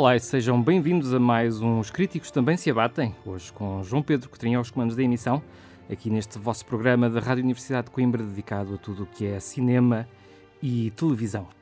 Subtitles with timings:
[0.00, 4.30] Olá e sejam bem-vindos a mais uns Críticos Também Se Abatem, hoje com João Pedro
[4.30, 5.42] Cotrim aos comandos da emissão,
[5.92, 9.38] aqui neste vosso programa da Rádio Universidade de Coimbra dedicado a tudo o que é
[9.38, 10.08] cinema
[10.62, 11.59] e televisão.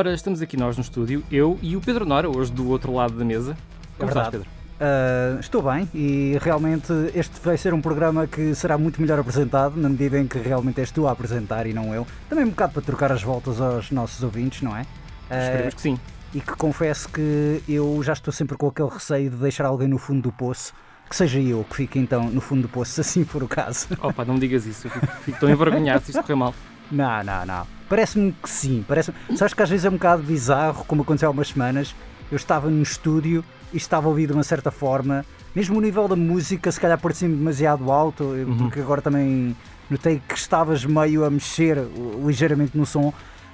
[0.00, 3.12] Ora, estamos aqui nós no estúdio, eu e o Pedro Nora, hoje do outro lado
[3.18, 3.54] da mesa.
[3.98, 4.30] Como estás, verdade.
[4.30, 4.48] Pedro?
[4.80, 9.78] Uh, estou bem e realmente este vai ser um programa que será muito melhor apresentado
[9.78, 12.06] na medida em que realmente és tu a apresentar e não eu.
[12.30, 14.80] Também um bocado para trocar as voltas aos nossos ouvintes, não é?
[14.80, 16.00] Uh, Esperemos que sim.
[16.32, 19.98] e que confesso que eu já estou sempre com aquele receio de deixar alguém no
[19.98, 20.72] fundo do poço.
[21.10, 23.86] Que seja eu que fique então no fundo do poço, se assim for o caso.
[24.00, 26.54] Opa, não me digas isso, eu fico, fico tão envergonhado se isto correr mal.
[26.90, 27.79] Não, não, não.
[27.90, 28.82] Parece-me que sim.
[28.88, 31.94] Parece Sabes que às vezes é um bocado bizarro, como aconteceu há umas semanas.
[32.30, 35.24] Eu estava no estúdio e estava a ouvir de uma certa forma.
[35.54, 39.54] Mesmo o nível da música, se calhar parecia-me demasiado alto, eu- porque agora também
[39.90, 43.12] notei que estavas meio a mexer uh, ligeiramente no som.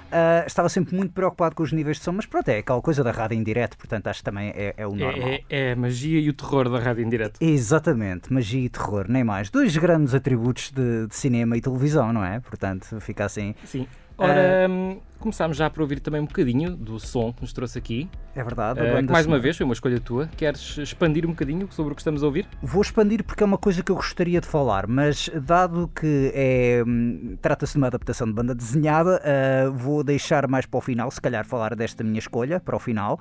[0.09, 3.03] Ah, estava sempre muito preocupado com os níveis de som, mas pronto, é aquela coisa
[3.03, 5.27] da rádio em direto, portanto acho que também é, é o normal.
[5.27, 7.37] É, é, é a magia e o terror da rádio em direto.
[7.41, 9.49] Exatamente, magia e terror, nem mais.
[9.49, 12.39] Dois grandes atributos de, de cinema e televisão, não é?
[12.39, 13.53] Portanto, fica assim.
[13.65, 13.85] Sim.
[14.17, 18.09] Ora, hum, começámos já por ouvir também um bocadinho do som que nos trouxe aqui.
[18.35, 18.79] É verdade.
[18.79, 20.27] Uh, mais uma vez foi uma escolha tua.
[20.35, 22.47] Queres expandir um bocadinho sobre o que estamos a ouvir?
[22.61, 26.83] Vou expandir porque é uma coisa que eu gostaria de falar, mas dado que é,
[26.85, 31.11] hum, trata-se de uma adaptação de banda desenhada, ah, vou deixar mais para o final,
[31.11, 33.19] se calhar falar desta minha escolha para o final.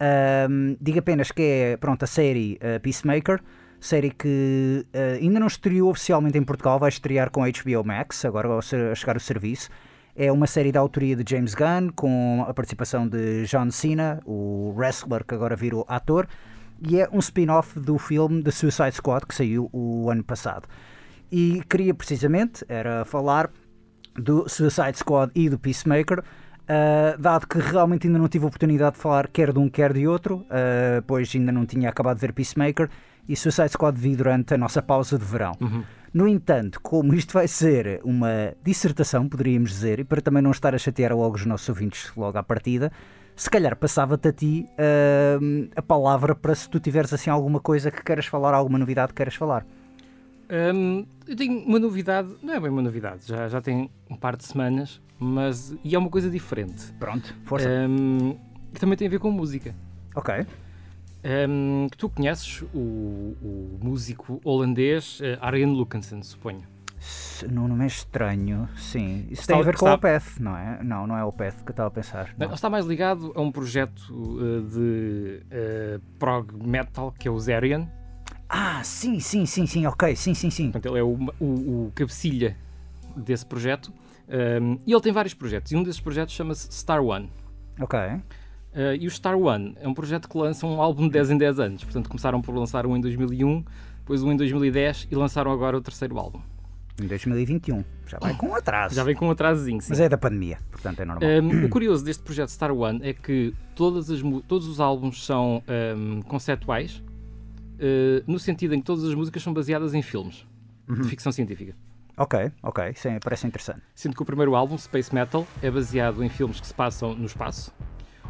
[0.00, 3.40] Ahm, digo apenas que é pronto, a série ah, Peacemaker,
[3.80, 8.24] série que ah, ainda não estreou oficialmente em Portugal, vai estrear com a HBO Max,
[8.24, 9.68] agora a chegar o serviço.
[10.20, 14.74] É uma série da autoria de James Gunn, com a participação de John Cena, o
[14.76, 16.26] wrestler que agora virou ator,
[16.82, 20.66] e é um spin-off do filme The Suicide Squad que saiu o ano passado.
[21.30, 23.48] E queria precisamente era falar
[24.16, 26.24] do Suicide Squad e do Peacemaker,
[26.66, 30.08] ah, dado que realmente ainda não tive oportunidade de falar quer de um quer de
[30.08, 32.90] outro, ah, pois ainda não tinha acabado de ver Peacemaker
[33.28, 35.52] e Suicide Squad vi durante a nossa pausa de verão.
[36.12, 40.74] No entanto, como isto vai ser uma dissertação, poderíamos dizer, e para também não estar
[40.74, 42.90] a chatear logo os nossos ouvintes logo à partida,
[43.36, 45.38] se calhar passava-te a ti ah,
[45.76, 49.16] a palavra para se tu tiveres assim alguma coisa que queiras falar, alguma novidade que
[49.16, 49.64] queiras falar.
[50.50, 54.34] Hum, eu tenho uma novidade, não é bem uma novidade, já, já tem um par
[54.34, 56.90] de semanas, mas e é uma coisa diferente.
[56.98, 57.68] Pronto, força.
[57.68, 58.36] Hum,
[58.72, 59.74] que também tem a ver com música.
[60.14, 60.46] Ok.
[61.90, 66.62] Que tu conheces o, o músico holandês uh, Arjen Lucansen, suponho.
[67.50, 69.26] Não, não é estranho, sim.
[69.30, 70.82] Isso Está- tem a ver com está- o Opeth, não é?
[70.82, 72.34] Não, não é o Opeth que eu estava a pensar.
[72.38, 72.54] Não, não.
[72.54, 77.86] Está mais ligado a um projeto uh, de uh, prog metal que é o Zerion.
[78.48, 80.70] Ah, sim, sim, sim, sim, ok, sim, sim, sim.
[80.72, 81.44] Portanto, ele é o, o,
[81.86, 82.56] o cabecilha
[83.16, 83.92] desse projeto.
[84.28, 87.30] Um, e ele tem vários projetos, e um desses projetos chama-se Star One.
[87.80, 87.98] Ok.
[88.72, 91.38] Uh, e o Star One é um projeto que lança um álbum de 10 em
[91.38, 91.84] 10 anos.
[91.84, 93.64] Portanto, começaram por lançar um em 2001,
[94.00, 96.40] depois um em 2010 e lançaram agora o terceiro álbum.
[97.00, 97.84] Em 2021.
[98.06, 98.94] Já vai com atraso.
[98.94, 99.90] Já vem com um atrasozinho, sim.
[99.90, 101.30] Mas é da pandemia, portanto é normal.
[101.30, 105.62] Um, o curioso deste projeto Star One é que todas as todos os álbuns são
[105.96, 110.44] um, conceptuais, uh, no sentido em que todas as músicas são baseadas em filmes
[110.88, 111.76] de ficção científica.
[112.16, 113.82] Ok, ok, sim, parece interessante.
[113.94, 117.26] Sendo que o primeiro álbum, Space Metal, é baseado em filmes que se passam no
[117.26, 117.72] espaço.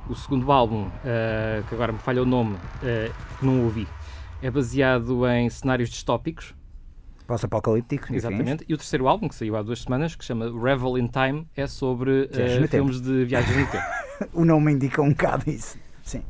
[0.08, 3.86] O segundo álbum, uh, que agora me falha o nome, uh, que não ouvi,
[4.40, 6.54] é baseado em cenários distópicos.
[7.26, 8.14] Pós-apocalíptico.
[8.14, 8.64] Exatamente.
[8.66, 11.66] E o terceiro álbum, que saiu há duas semanas, que chama Revel in Time, é
[11.66, 12.68] sobre tempo.
[12.68, 13.84] filmes de viagens no tempo.
[14.34, 15.78] O nome indica um bocado isso.
[16.02, 16.24] Sim.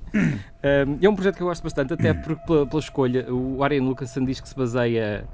[0.62, 4.26] É um projeto que eu gosto bastante, até porque pela, pela escolha, o Arian Lucassen
[4.26, 5.26] diz que se baseia.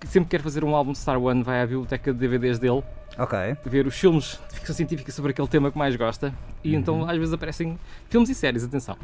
[0.00, 2.58] Que sempre que quer fazer um álbum de Star One, vai à biblioteca de DVDs
[2.58, 2.82] dele,
[3.18, 3.38] Ok.
[3.66, 6.32] ver os filmes de ficção científica sobre aquele tema que mais gosta,
[6.64, 8.96] e então às vezes aparecem filmes e séries, atenção.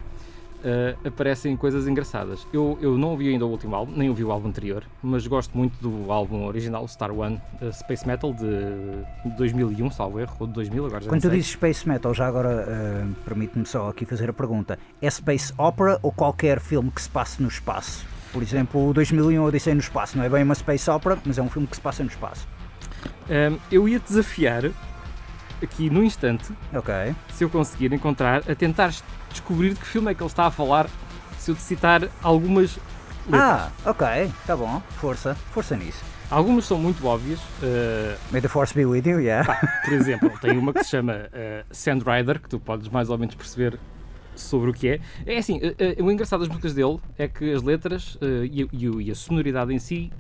[0.56, 2.44] Uh, aparecem coisas engraçadas.
[2.52, 5.56] Eu, eu não ouvi ainda o último álbum, nem ouvi o álbum anterior, mas gosto
[5.56, 10.54] muito do álbum original, Star One, uh, Space Metal, de 2001, salvo erro, ou de
[10.54, 14.31] 2000, agora já Quando tu dizes Space Metal, já agora eh, permite-me só aqui fazer
[14.31, 18.04] a pergunta: é Space Opera ou qualquer filme que se passe no espaço?
[18.37, 21.43] Por exemplo, o 2001 Odisseia no Espaço não é bem uma Space Opera, mas é
[21.43, 22.47] um filme que se passa no espaço.
[23.31, 24.65] Um, eu ia te desafiar,
[25.62, 26.93] aqui no instante, Ok.
[27.33, 30.44] se eu conseguir encontrar, a tentar es- descobrir de que filme é que ele está
[30.44, 30.87] a falar,
[31.38, 32.79] se eu te citar algumas
[33.27, 33.41] letras.
[33.43, 34.83] Ah, ok, tá bom.
[35.00, 36.05] Força, força nisso.
[36.31, 39.47] Algumas são muito óbvias, uh, May the Force be with you, yeah.
[39.83, 43.17] por exemplo, tem uma que se chama uh, Sand Rider, que tu podes mais ou
[43.17, 43.79] menos perceber
[44.41, 45.00] sobre o que é.
[45.25, 49.11] É assim, uh, uh, o engraçado das músicas dele é que as letras uh, e,
[49.11, 50.11] a sonoridade em si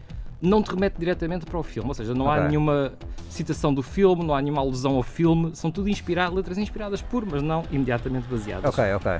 [0.40, 2.48] não te remete diretamente para o filme, ou seja, não há Ok.
[2.48, 2.92] nenhuma
[3.30, 7.24] citação do filme, não há nenhuma alusão ao filme, são tudo inspiradas, letras inspiradas por,
[7.24, 8.70] mas não imediatamente baseadas.
[8.70, 9.12] Ok, ok.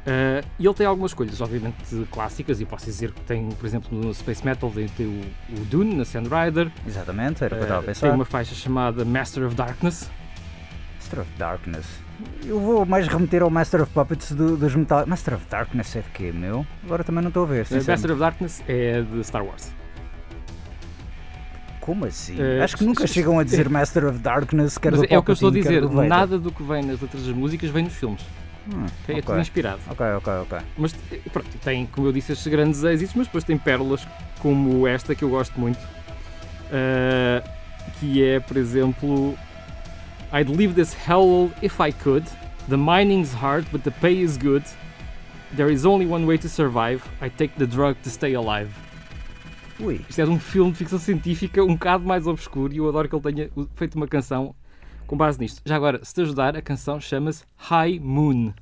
[0.00, 1.76] Uh, e ele tem algumas coisas, obviamente,
[2.10, 5.64] clássicas, e posso dizer que tem, por exemplo, no Space Metal, tem, tem o, o
[5.66, 8.10] Dune, na Sand Rider, Exatamente, era o que eu estava a tem pensar.
[8.14, 10.10] uma faixa chamada Master of Darkness,
[10.96, 11.86] Master of Darkness.
[12.44, 15.06] Eu vou mais remeter ao Master of Puppets do- dos Metal.
[15.06, 16.66] Master of Darkness é de quê, meu?
[16.84, 17.62] Agora também não estou a ver.
[17.62, 17.88] Uh, sinceramente.
[17.90, 19.72] Master of Darkness é de Star Wars.
[21.80, 22.36] Como assim?
[22.38, 25.22] Eh, Acho que nunca chegam a dizer Master of Darkness, quer Mas do é o
[25.22, 27.84] que eu estou a dizer, do nada do que vem nas letras das músicas vem
[27.84, 28.20] nos filmes.
[28.72, 28.84] Hum?
[29.08, 29.22] É ok.
[29.22, 29.80] tudo inspirado.
[29.88, 30.58] Ok, ok, ok.
[30.76, 34.06] Mas eh, pronto, tem, como eu disse, estes grandes êxitos, mas depois tem pérolas
[34.40, 37.48] como esta que eu gosto muito, uh,
[37.98, 39.34] que é, por exemplo,
[40.32, 42.24] I'd leave this hellhole if I could.
[42.68, 44.62] The mining's hard, but the pay is good.
[45.56, 47.02] There is only one way to survive.
[47.20, 48.70] I take the drug to stay alive.
[49.80, 52.88] Ui, Isto é de um filme de ficção científica um bocado mais obscuro e eu
[52.88, 54.54] adoro que ele tenha feito uma canção
[55.06, 55.62] com base nisto.
[55.64, 58.52] Já agora, se te ajudar, a canção chama-se High Moon.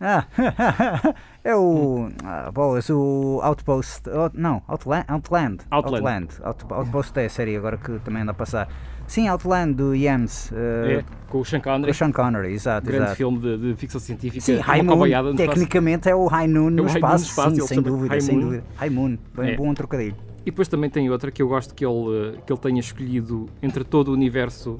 [0.00, 0.24] Ah,
[1.44, 2.08] é o.
[2.24, 4.08] Ah, bolas, o Outpost.
[4.08, 5.04] oh, não, Outland.
[5.08, 5.58] Outland.
[5.70, 6.28] Outland.
[6.42, 8.66] Out- Outpost é a série agora que também anda a passar.
[9.10, 10.52] Sim, Outland do Yams.
[10.52, 11.90] eh, É, com o Sean com Connery.
[11.90, 12.86] o Sean Connery, exato.
[12.86, 13.16] grande exato.
[13.16, 14.40] filme de, de ficção científica.
[14.40, 15.36] Sim, uma High Moon, no espaço.
[15.36, 17.82] tecnicamente é o High Noon no É o High Moon no espaço, espaço, sim, sem
[17.82, 18.44] dúvida, High sem Moon.
[18.44, 18.64] dúvida.
[18.76, 19.56] High Moon, bem É.
[19.56, 20.14] bom trocadilho.
[20.42, 23.82] E depois também tem outra que eu gosto que ele, que ele tenha escolhido entre
[23.82, 24.78] todo o universo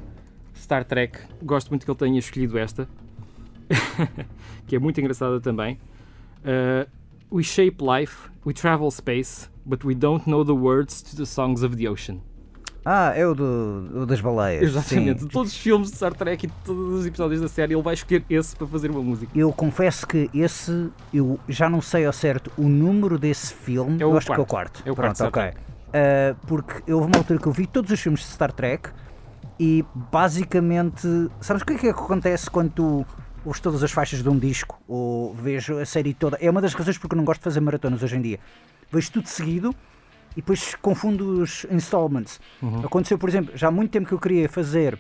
[0.56, 1.19] Star Trek.
[1.43, 2.88] Gosto muito que ele tenha escolhido esta,
[4.67, 5.79] que é muito engraçada também.
[6.44, 6.88] Uh,
[7.31, 11.62] we shape life, we travel space, but we don't know the words to the songs
[11.62, 12.19] of the ocean.
[12.85, 14.62] Ah, é o, do, o das baleias.
[14.62, 15.21] Exatamente.
[15.21, 15.27] sim.
[15.27, 17.82] De todos os filmes de Star Trek e de todos os episódios da série, ele
[17.82, 19.31] vai escolher esse para fazer uma música.
[19.35, 24.03] Eu confesso que esse, eu já não sei ao certo o número desse filme.
[24.03, 24.82] É o eu acho que é o quarto.
[24.82, 24.88] quarto.
[24.88, 25.61] É o Pronto, quarto Star ok.
[25.93, 28.91] Ah, porque houve uma altura que eu vi todos os filmes de Star Trek
[29.59, 31.06] e basicamente.
[31.41, 33.06] Sabes o que é que acontece quando tu
[33.44, 36.38] ouves todas as faixas de um disco ou vejo a série toda?
[36.41, 38.41] É uma das razões porque eu não gosto de fazer maratonas hoje em dia.
[38.91, 39.75] Vejo tudo seguido
[40.32, 42.41] e depois confundo os installments.
[42.84, 44.99] Aconteceu, por exemplo, já há muito tempo que eu queria fazer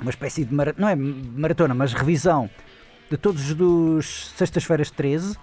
[0.00, 2.50] uma espécie de maratona, não é maratona, mas revisão
[3.10, 5.36] de todos os dos Sextas-feiras 13,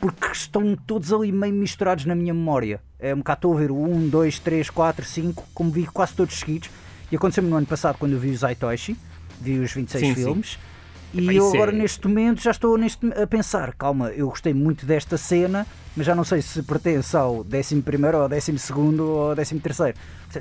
[0.00, 2.80] porque estão todos ali meio misturados na minha memória.
[2.98, 6.14] É um bocado estou a ver o 1, 2, 3, 4, 5, como vi quase
[6.14, 6.70] todos seguidos.
[7.10, 8.96] E aconteceu-me no ano passado quando eu vi o Zaitoshi,
[9.40, 10.58] vi os 26 Sim, sim.
[11.14, 14.86] E eu agora é- neste momento já estou neste, a pensar, calma, eu gostei muito
[14.86, 15.66] desta cena,
[15.96, 17.82] mas já não sei se pertence ao 11
[18.14, 19.94] ou ao 12 ou ao 13.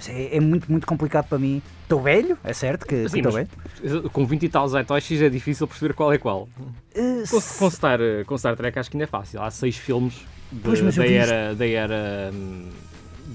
[0.08, 1.62] É, é muito, muito complicado para mim.
[1.84, 4.10] Estou velho, é certo que Sim, estou velho.
[4.12, 6.48] com 20 e tal Zaitoshis é difícil perceber qual é qual.
[6.96, 9.42] Eh, Com, com Star, com Star Trek acho que ainda é fácil.
[9.42, 10.14] Há seis filmes
[10.52, 12.32] de- Pois, da, era, da era.
[12.34, 12.70] hum,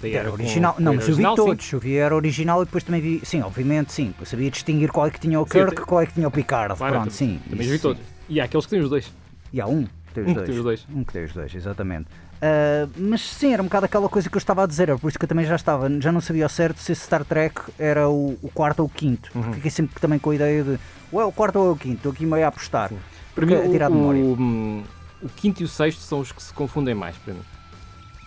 [0.03, 0.75] Era original.
[0.75, 1.45] com- não, mas eu vi original, sim.
[1.45, 1.73] todos.
[1.73, 3.21] Eu vi era original e depois também vi.
[3.25, 4.15] Sim, obviamente, sim.
[4.19, 6.29] Eu sabia distinguir qual é que tinha o Sim, Kirk, te- qual é que tinha
[6.29, 6.75] o Picard.
[6.77, 7.41] Claro, Pronto, sim.
[7.49, 7.83] Também isso vi sim.
[7.83, 8.03] todos.
[8.29, 9.13] E há aqueles que têm os dois.
[9.53, 10.47] E há um que tem os Um que dois.
[10.49, 10.87] tem os dois.
[10.95, 12.07] Um que tem os dois, exatamente.
[12.43, 15.09] Ah, mas sim, era um bocado aquela coisa que eu estava a dizer, era por
[15.09, 17.61] isso que eu também já estava, já não sabia ao certo se esse Star Trek
[17.79, 19.31] era o, o quarto ou o quinto.
[19.35, 19.55] Uhum.
[19.55, 20.79] Fiquei sempre também com a ideia de,
[21.11, 22.91] ou é o quarto ou é o quinto, estou aqui meio a apostar.
[23.35, 24.21] Para mim, Porque é tirar o, de memória.
[24.23, 24.83] o,
[25.23, 27.41] o quinto e o sexto são os que se confundem mais para mim.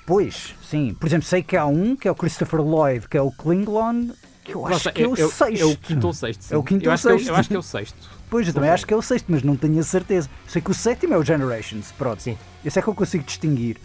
[0.09, 0.95] Pois, sim.
[0.99, 4.09] Por exemplo, sei que há um, que é o Christopher Lloyd, que é o Klingon,
[4.43, 5.61] que eu acho Nossa, que é, o sexto.
[5.61, 6.41] É o quinto ou sexto.
[6.43, 6.53] sim.
[6.55, 7.29] É o quinto eu ou acho que é o- sexto.
[7.29, 8.09] eu acho que é o sexto.
[8.27, 10.27] Pois, eu também acho que é o sexto, mas não tenho a certeza.
[10.47, 12.23] Sei que o sétimo é o Generations, pronto.
[12.23, 12.35] Sim.
[12.65, 13.77] Esse é que eu consigo distinguir.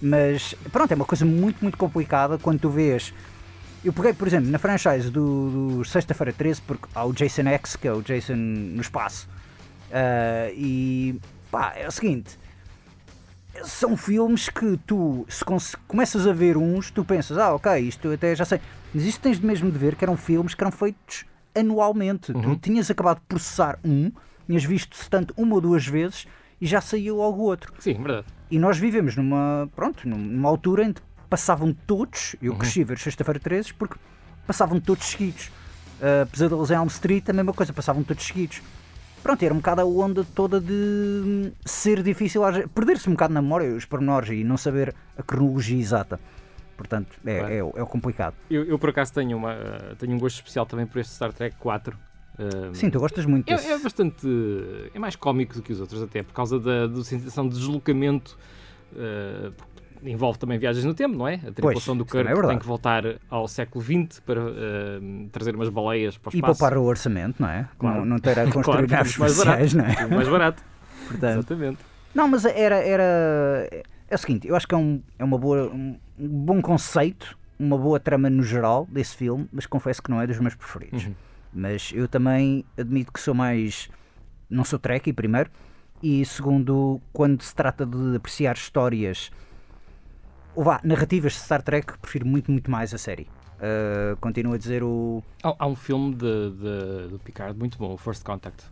[0.00, 3.12] Mas, pronto, é uma coisa muito, muito complicada quando tu vês
[3.84, 7.76] Eu peguei, por exemplo, na franchise do, do Sexta-feira 13, porque há o Jason X,
[7.76, 9.28] que é o Jason no espaço.
[9.90, 12.38] Uh, e pá, é o seguinte:
[13.64, 15.44] são filmes que tu, se
[15.86, 18.60] começas a ver uns, tu pensas, ah, ok, isto até já sei.
[18.94, 22.32] Mas isto tens mesmo de ver que eram filmes que eram feitos anualmente.
[22.32, 22.42] Uhum.
[22.42, 24.10] Tu tinhas acabado de processar um,
[24.46, 26.26] tinhas visto-se tanto uma ou duas vezes
[26.60, 27.72] e já saiu logo outro.
[27.78, 28.26] Sim, verdade.
[28.50, 32.58] E nós vivemos numa, pronto, numa altura em que passavam todos, eu uhum.
[32.58, 33.96] cresci a ver Sexta-feira 13 porque
[34.46, 35.50] passavam todos seguidos.
[35.96, 38.60] Uh, Pesadelos em Elm Street, a mesma coisa, passavam todos seguidos.
[39.26, 42.42] Pronto, era um bocado a onda toda de ser difícil,
[42.72, 46.20] perder-se um bocado na memória, os pormenores e não saber a cronologia exata.
[46.76, 48.36] Portanto, é, é, é, complicado.
[48.48, 49.56] Eu, eu, por acaso, tenho, uma,
[49.98, 51.98] tenho um gosto especial também por este Star Trek 4.
[52.38, 54.28] Um, Sim, tu gostas muito é, é, bastante.
[54.94, 58.38] É mais cómico do que os outros, até por causa da, da sensação de deslocamento.
[58.92, 59.52] Uh,
[60.02, 61.34] envolve também viagens no tempo, não é?
[61.34, 65.54] A tripulação pois, do Kirk é tem que voltar ao século XX para uh, trazer
[65.54, 66.52] umas baleias para o espaço.
[66.52, 67.68] E poupar o orçamento, não é?
[67.78, 67.98] Claro.
[67.98, 70.06] Não, não ter a construir claro, naves mais barato, não é?
[70.06, 70.62] mais barato.
[71.08, 71.78] Portanto, Exatamente.
[72.14, 73.68] Não, mas era, era...
[74.08, 77.76] É o seguinte, eu acho que é, um, é uma boa, um bom conceito, uma
[77.76, 81.04] boa trama no geral desse filme, mas confesso que não é dos meus preferidos.
[81.04, 81.14] Uhum.
[81.52, 83.88] Mas eu também admito que sou mais...
[84.48, 85.50] Não sou trekkie, primeiro,
[86.02, 89.30] e segundo, quando se trata de apreciar histórias
[90.56, 93.28] ou vá, narrativas de Star Trek, prefiro muito, muito mais a série.
[93.56, 95.22] Uh, continuo a dizer o.
[95.42, 98.64] Há, há um filme de, de, de, Picard muito bom, o First Contact.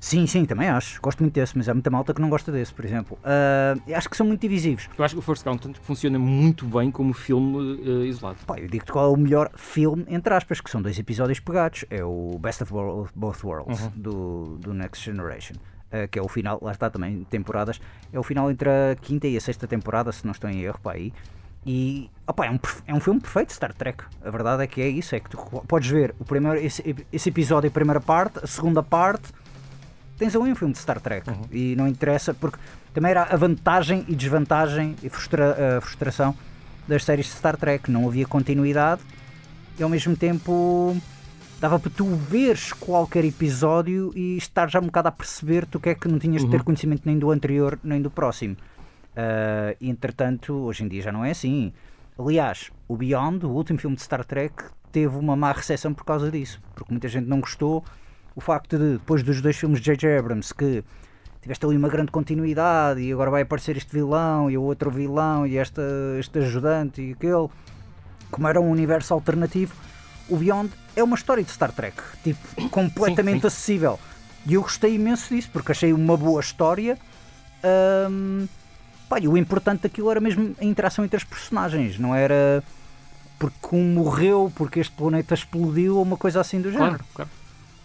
[0.00, 1.00] Sim, sim, também acho.
[1.00, 3.18] Gosto muito desse, mas há muita malta que não gosta desse, por exemplo.
[3.22, 4.88] Uh, acho que são muito divisivos.
[4.98, 8.38] Eu acho que o First Contact funciona muito bem como filme uh, isolado.
[8.46, 11.86] Pá, eu digo-te qual é o melhor filme, entre aspas, que são dois episódios pegados.
[11.88, 12.72] É o Best of
[13.14, 13.92] Both Worlds, uhum.
[13.96, 15.54] do, do Next Generation.
[15.94, 17.80] Uh, que é o final, lá está também, temporadas,
[18.12, 20.80] é o final entre a quinta e a sexta temporada, se não estou em erro,
[20.82, 21.12] pá, aí.
[21.64, 22.58] E opa, é, um,
[22.88, 24.02] é um filme perfeito Star Trek.
[24.24, 27.28] A verdade é que é isso, é que tu podes ver o primeiro, esse, esse
[27.28, 29.32] episódio, a primeira parte, a segunda parte,
[30.18, 31.30] tens ali um filme de Star Trek.
[31.30, 31.42] Uhum.
[31.52, 32.58] E não interessa, porque
[32.92, 36.34] também era a vantagem e desvantagem e frustra, a frustração
[36.88, 37.90] das séries de Star Trek.
[37.90, 39.00] Não havia continuidade
[39.78, 40.96] e ao mesmo tempo
[41.60, 45.90] dava para tu veres qualquer episódio e estar já um bocado a perceber-te o que
[45.90, 46.64] é que não tinhas de ter uhum.
[46.64, 48.56] conhecimento nem do anterior nem do próximo.
[49.14, 51.72] Uh, entretanto, hoje em dia já não é assim.
[52.18, 54.54] Aliás, o Beyond, o último filme de Star Trek,
[54.92, 57.84] teve uma má recepção por causa disso, porque muita gente não gostou.
[58.36, 60.18] O facto de, depois dos dois filmes de J.J.
[60.18, 60.84] Abrams, que
[61.40, 65.46] tiveste ali uma grande continuidade e agora vai aparecer este vilão e o outro vilão
[65.46, 65.82] e esta,
[66.18, 67.48] este ajudante e aquele,
[68.30, 69.74] como era um universo alternativo,
[70.28, 73.46] o Beyond é uma história de Star Trek, tipo, completamente sim, sim.
[73.46, 74.00] acessível.
[74.46, 76.98] E eu gostei imenso disso, porque achei uma boa história.
[78.10, 78.46] Um,
[79.08, 82.62] pá, e o importante daquilo era mesmo a interação entre as personagens, não era
[83.38, 86.90] porque um morreu, porque este planeta explodiu ou uma coisa assim do género.
[86.98, 87.30] Claro, claro.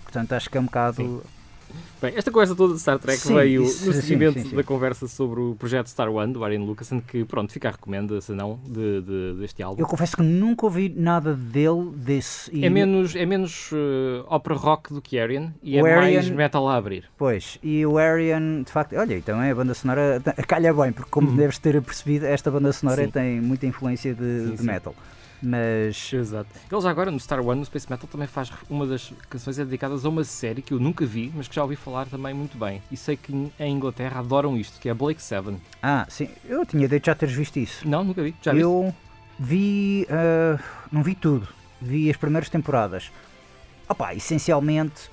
[0.04, 0.98] Portanto, acho que é um bocado.
[0.98, 1.22] Sim.
[2.02, 4.64] Bem, esta conversa toda de Star Trek sim, veio isso, no seguimento sim, sim, da
[4.64, 8.32] conversa sobre o projeto Star One do Arian Lucas, que, pronto, fica a recomenda, se
[8.32, 9.82] não, de, de, deste álbum.
[9.82, 12.56] Eu confesso que nunca ouvi nada dele, desse.
[12.56, 12.66] E...
[12.66, 16.30] É menos, é menos uh, opera rock do que Arian e o é Arian, mais
[16.30, 17.04] metal a abrir.
[17.18, 21.10] Pois, e o Arian, de facto, olha, então é a banda sonora calha bem, porque
[21.12, 21.36] como uhum.
[21.36, 24.96] deves ter percebido, esta banda sonora tem muita influência de, de metal.
[25.42, 26.12] Mas.
[26.14, 26.50] Exato.
[26.72, 29.66] Ele já agora no Star One, no Space Metal, também faz uma das canções é
[29.66, 32.58] dedicadas a uma série que eu nunca vi, mas que já ouvi falar também muito
[32.58, 32.82] bem.
[32.92, 35.60] E sei que em Inglaterra adoram isto, que é Blake Seven.
[35.82, 36.30] Ah, sim.
[36.46, 37.88] Eu tinha de já teres visto isso.
[37.88, 38.36] Não, nunca vi.
[38.42, 38.98] Já eu viste?
[39.40, 40.08] vi.
[40.10, 41.48] Uh, não vi tudo.
[41.82, 43.12] Vi as primeiras temporadas.
[43.88, 45.10] Opa, essencialmente.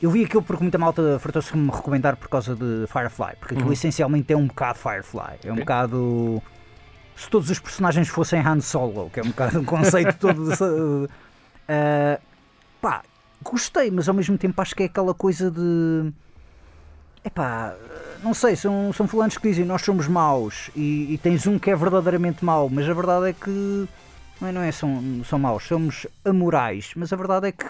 [0.00, 3.66] Eu vi aquilo porque muita malta fartou-se me recomendar por causa de Firefly, porque aquilo
[3.66, 3.72] uhum.
[3.74, 5.40] essencialmente é um bocado Firefly.
[5.44, 5.64] É um okay.
[5.64, 6.42] bocado
[7.20, 10.56] se todos os personagens fossem Han Solo, que é um bocado um conceito todo.
[10.56, 11.08] De, uh,
[12.80, 13.02] pá,
[13.42, 16.10] gostei, mas ao mesmo tempo acho que é aquela coisa de.
[17.22, 17.76] Epá,
[18.22, 21.70] não sei, são, são fulanos que dizem nós somos maus e, e, tens um que
[21.70, 23.86] é verdadeiramente mau, mas a verdade é que
[24.40, 27.66] não é, não é são, são maus, somos amorais, mas a verdade é que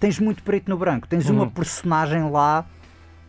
[0.00, 2.66] tens muito preto no branco, tens uma personagem lá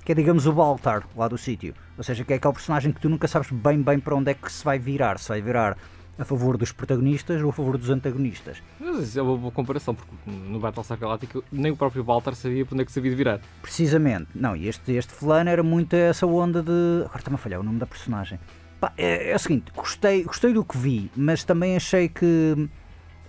[0.03, 2.99] que é digamos o Baltar lá do sítio ou seja, que é aquele personagem que
[2.99, 5.17] tu nunca sabes bem bem para onde é que se vai virar.
[5.19, 5.77] Se vai virar
[6.17, 8.61] a favor dos protagonistas ou a favor dos antagonistas.
[8.79, 12.65] Mas isso é uma boa comparação, porque no Battlestar Galactica nem o próprio Baltar sabia
[12.65, 13.39] para onde é que se havia de virar.
[13.61, 14.27] Precisamente.
[14.33, 17.03] Não, e este, este fulano era muito essa onda de...
[17.05, 18.39] Agora está-me a falhar o nome da personagem.
[18.79, 22.69] Pá, é, é, o seguinte, gostei, gostei do que vi, mas também achei que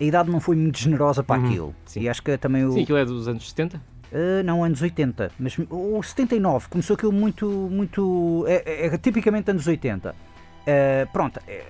[0.00, 1.74] a idade não foi muito generosa para uhum, aquilo.
[1.84, 2.02] Sim.
[2.02, 2.72] E acho que também o...
[2.72, 3.80] Sim, aquilo é dos anos 70?
[4.12, 8.44] Uh, não, anos 80, mas o 79 começou aquilo muito, muito.
[8.46, 10.10] É, é, é tipicamente anos 80.
[10.10, 11.64] Uh, pronto, é,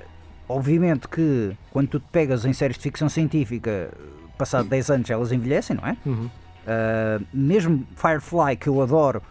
[0.49, 3.91] obviamente que quando tu te pegas em séries de ficção científica,
[4.37, 5.97] passado 10 anos elas envelhecem, não é?
[6.05, 6.27] Uhum.
[6.27, 9.23] Uh, mesmo Firefly, que eu adoro,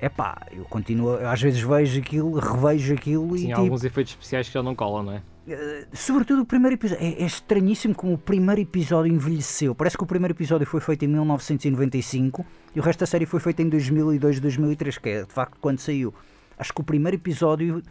[0.00, 3.60] é pá, eu continuo, eu às vezes vejo aquilo, revejo aquilo Sim, e há tipo,
[3.60, 5.22] alguns efeitos especiais que já não colam, não é?
[5.46, 7.04] Uh, sobretudo o primeiro episódio.
[7.04, 9.74] É, é, estranhíssimo como o primeiro episódio envelheceu.
[9.74, 13.40] Parece que o primeiro episódio foi feito em 1995 e o resto da série foi
[13.40, 16.14] feito em 2002, 2003, que é de facto quando saiu.
[16.56, 17.82] Acho que o primeiro episódio,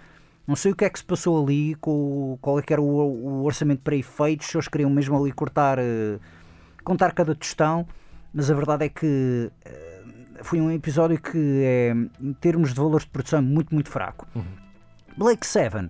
[0.47, 2.85] não sei o que é que se passou ali, com, qual é que era o,
[2.85, 6.19] o orçamento para efeitos, se eles queriam mesmo ali cortar, uh,
[6.85, 7.85] contar cada tostão,
[8.33, 13.03] mas a verdade é que uh, foi um episódio que é, em termos de valores
[13.03, 14.25] de produção, muito, muito fraco.
[14.33, 14.43] Uhum.
[15.17, 15.89] Blake Seven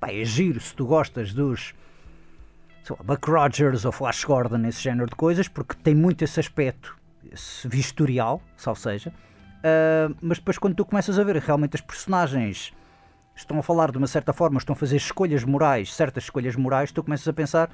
[0.00, 1.74] pá, é giro se tu gostas dos
[2.90, 6.96] lá, Buck Rogers ou Flash Gordon, esse género de coisas, porque tem muito esse aspecto,
[7.30, 9.10] esse vistorial, sal seja.
[9.10, 12.72] Uh, mas depois, quando tu começas a ver realmente as personagens
[13.36, 16.90] estão a falar de uma certa forma, estão a fazer escolhas morais, certas escolhas morais,
[16.90, 17.70] tu começas a pensar: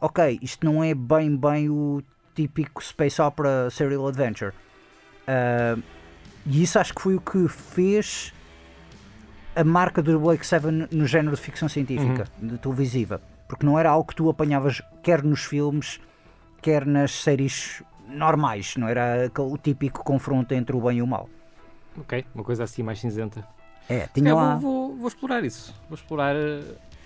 [0.00, 2.02] ok, isto não é bem, bem o
[2.34, 4.52] típico Space Opera Serial Adventure.
[5.28, 5.82] Uh,
[6.46, 8.32] e isso acho que foi o que fez
[9.54, 12.48] a marca do Blake Seven no género de ficção científica, uhum.
[12.48, 13.20] de televisiva.
[13.48, 16.00] Porque não era algo que tu apanhavas quer nos filmes,
[16.60, 18.76] quer nas séries normais.
[18.76, 21.28] Não era o típico confronto entre o bem e o mal.
[21.98, 23.46] Ok, uma coisa assim mais cinzenta.
[23.88, 24.54] É, tinha lá...
[24.54, 25.74] Vou, vou, vou, explorar isso.
[25.88, 26.34] Vou explorar.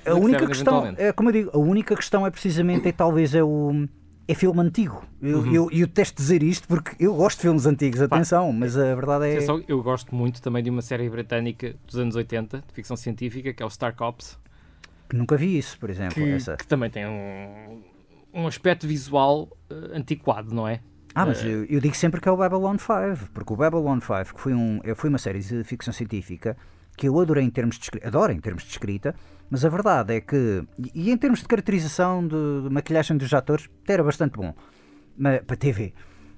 [0.04, 3.42] A única questão, é, como eu digo, a única questão é precisamente, é, talvez, é
[3.42, 3.88] o
[4.28, 5.04] é filme antigo.
[5.22, 5.54] Eu, uhum.
[5.54, 8.52] eu, eu testo dizer isto porque eu gosto de filmes antigos, atenção, Pá.
[8.52, 9.40] mas a verdade é.
[9.40, 13.52] Só, eu gosto muito também de uma série britânica dos anos 80, de ficção científica,
[13.52, 14.38] que é o Star Cops.
[15.08, 16.14] Que nunca vi isso, por exemplo.
[16.14, 16.56] Que, essa.
[16.56, 17.82] que também tem um,
[18.34, 20.80] um aspecto visual uh, antiquado, não é?
[21.14, 24.00] Ah, mas uh, eu, eu, digo sempre que é o Babylon 5, porque o Babylon
[24.00, 26.56] 5 que foi, um, foi uma série de ficção científica
[26.96, 29.14] que eu adorei em termos de escrita, adoro em termos de escrita,
[29.50, 33.68] mas a verdade é que, e em termos de caracterização, de, de maquilhagem dos atores,
[33.86, 34.54] era bastante bom
[35.16, 35.92] mas, para TV.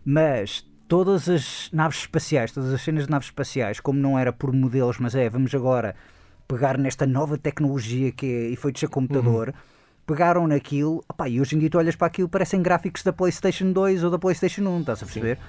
[0.04, 4.52] Mas todas as naves espaciais, todas as cenas de naves espaciais, como não era por
[4.52, 5.94] modelos, mas é, vamos agora
[6.46, 9.54] pegar nesta nova tecnologia que é efeitos a computador, uhum.
[10.06, 13.70] pegaram naquilo, opa, e hoje em dia tu olhas para aquilo, parecem gráficos da PlayStation
[13.70, 15.36] 2 ou da PlayStation 1, estás a perceber?
[15.36, 15.42] Sim.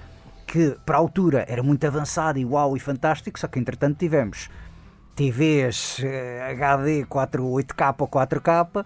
[0.46, 4.50] Que para a altura era muito avançado e uau e fantástico, só que entretanto tivemos
[5.20, 6.00] TVs
[6.50, 8.86] HD 4, 8K ou 4K,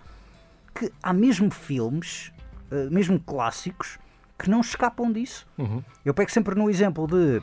[0.74, 2.34] que há mesmo filmes,
[2.72, 4.00] eh, mesmo clássicos,
[4.40, 5.46] que não escapam disso.
[5.60, 5.84] Uhum.
[6.04, 7.40] Eu pego sempre no exemplo de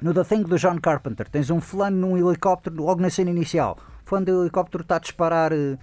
[0.00, 3.76] no The Thing do John Carpenter, tens um fulano num helicóptero logo na cena inicial.
[4.06, 5.76] O fulano do helicóptero está a disparar uh,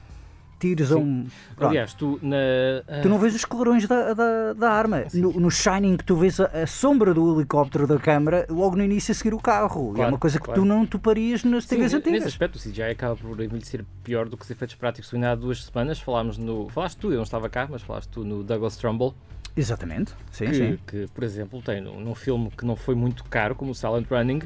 [0.60, 1.26] tiros a um.
[1.56, 1.70] Pronto.
[1.70, 2.36] Aliás, tu na.
[2.36, 3.02] Uh...
[3.02, 5.06] Tu não vês os clarões da, da, da arma.
[5.14, 9.12] No, no, Shining, tu vês a, a, sombra do helicóptero da câmara logo no início
[9.12, 9.94] a seguir o carro.
[9.94, 10.62] Claro, é uma coisa que claro.
[10.62, 12.14] tu não toparias nas TVs antigas.
[12.14, 15.14] Nesse aspecto, o CGI acaba por envelhecer pior do que os efeitos práticos.
[15.14, 16.70] Ainda há duas semanas falámos no.
[16.70, 19.16] Falaste tu, eu não estava cá, mas falaste tu no Douglas Trumbull.
[19.56, 20.80] Exatamente, sim, que, sim.
[20.88, 24.42] Que, por exemplo, tem num filme que não foi muito caro, como o Silent Running,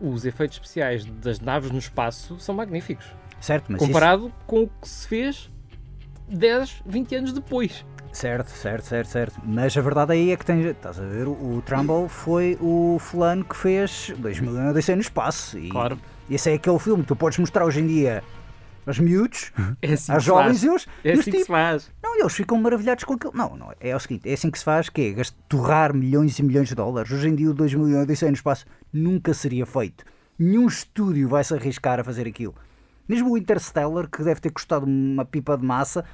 [0.00, 3.06] os efeitos especiais das naves no espaço são magníficos.
[3.44, 4.36] Certo, mas Comparado isso...
[4.46, 5.50] com o que se fez
[6.30, 7.84] 10, 20 anos depois.
[8.10, 9.40] Certo, certo, certo, certo.
[9.44, 10.62] Mas a verdade aí é que tem.
[10.62, 15.58] Estás a ver, o, Trumbull foi o fulano que fez 2000 no espaço.
[15.58, 15.98] E claro.
[16.30, 18.24] Esse é aquele filme que tu podes mostrar hoje em dia
[18.86, 19.52] aos miúdos,
[19.82, 20.86] é assim aos jovens e os.
[21.04, 21.90] É assim que se faz.
[22.02, 23.32] Não, eles ficam maravilhados com aquilo.
[23.34, 26.42] Não, não, é o seguinte: é assim que se faz, que é torrar milhões e
[26.42, 27.12] milhões de dólares.
[27.12, 30.02] Hoje em dia, o 2 milhões de no espaço nunca seria feito.
[30.38, 32.54] Nenhum estúdio vai se arriscar a fazer aquilo.
[33.08, 36.04] Mesmo o Interstellar, que deve ter custado uma pipa de massa,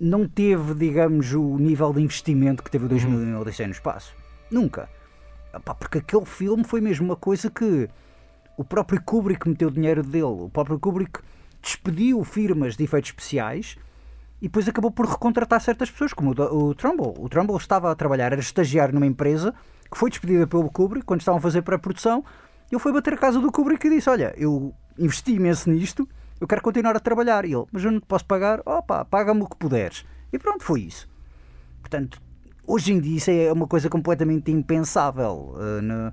[0.00, 3.40] não teve, digamos, o nível de investimento que teve o 2001 uhum.
[3.40, 4.14] Odisseia no Espaço.
[4.50, 4.88] Nunca.
[5.54, 7.88] Epá, porque aquele filme foi mesmo uma coisa que
[8.56, 10.24] o próprio Kubrick meteu o dinheiro dele.
[10.24, 11.20] O próprio Kubrick
[11.60, 13.76] despediu firmas de efeitos especiais
[14.40, 17.14] e depois acabou por recontratar certas pessoas, como o, o Trumbull.
[17.18, 19.54] O Trumbull estava a trabalhar, era estagiário numa empresa
[19.90, 22.24] que foi despedida pelo Kubrick quando estavam a fazer pré-produção.
[22.70, 26.08] Ele foi bater a casa do Kubrick e disse: Olha, eu investi imenso nisto
[26.42, 27.44] eu quero continuar a trabalhar.
[27.44, 28.60] E ele, mas eu não te posso pagar?
[28.66, 30.04] Opa, paga-me o que puderes.
[30.32, 31.08] E pronto, foi isso.
[31.80, 32.20] Portanto,
[32.66, 36.12] hoje em dia isso é uma coisa completamente impensável uh, no,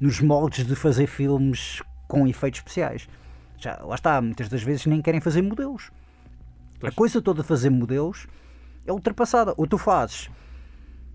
[0.00, 3.08] nos moldes de fazer filmes com efeitos especiais.
[3.58, 5.92] Já, lá está, muitas das vezes nem querem fazer modelos.
[6.80, 6.92] Pois.
[6.92, 8.26] A coisa toda de fazer modelos
[8.84, 9.54] é ultrapassada.
[9.56, 10.28] Ou tu fazes,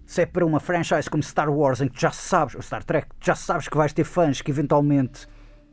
[0.05, 3.07] se é para uma franchise como Star Wars, em que já sabes, ou Star Trek,
[3.19, 5.27] já sabes que vais ter fãs que eventualmente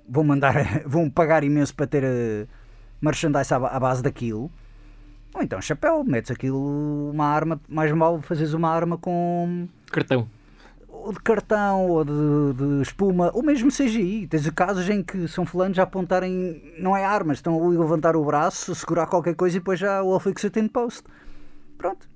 [0.09, 2.49] vão mandar, vão pagar imenso para ter.
[3.03, 4.51] Merchandise à, base daquilo.
[5.35, 9.67] Ou então chapéu, metes aquilo, uma arma, mais mal fazes uma arma com.
[9.91, 10.29] Cartão.
[10.89, 12.13] ou de cartão, ou de,
[12.55, 14.29] de, espuma, ou mesmo CGI.
[14.29, 18.25] Tens casos em que são fulanos a apontarem, não é armas, estão a levantar o
[18.25, 21.03] braço, segurar qualquer coisa e depois já o fixate in post.
[21.77, 22.09] Pronto.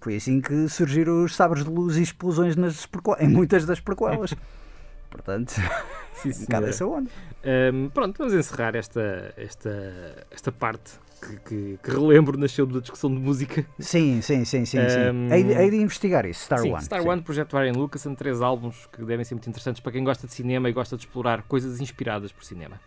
[0.00, 2.88] Foi assim que surgiram os sabres de luz e explosões nas
[3.20, 4.34] em muitas das prequelas.
[5.08, 5.52] Portanto,
[6.14, 7.10] Sim, um bocado essa onda.
[7.44, 13.12] Um, pronto, vamos encerrar esta, esta, esta parte que, que, que, relembro nasceu da discussão
[13.12, 13.66] de música.
[13.78, 14.78] Sim, sim, sim, sim.
[14.78, 15.32] Um, sim.
[15.32, 16.84] Hei, hei, de investigar isso, Star sim, One.
[16.84, 17.08] Star sim.
[17.08, 20.26] One, Projeto Ryan Lucas, são três álbuns que devem ser muito interessantes para quem gosta
[20.26, 22.80] de cinema e gosta de explorar coisas inspiradas por cinema.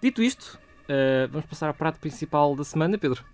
[0.00, 3.24] Dito isto, Uh, vamos passar ao prato principal da semana, Pedro.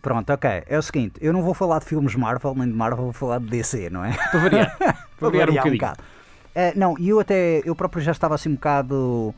[0.00, 0.62] Pronto, ok.
[0.66, 3.40] É o seguinte, eu não vou falar de filmes Marvel nem de Marvel, vou falar
[3.40, 4.16] de DC, não é?
[4.30, 4.78] Para variar.
[5.18, 5.74] Para variar, um bocadinho.
[5.74, 6.02] Um bocado.
[6.02, 9.34] Uh, não, e eu até, eu próprio já estava assim um bocado...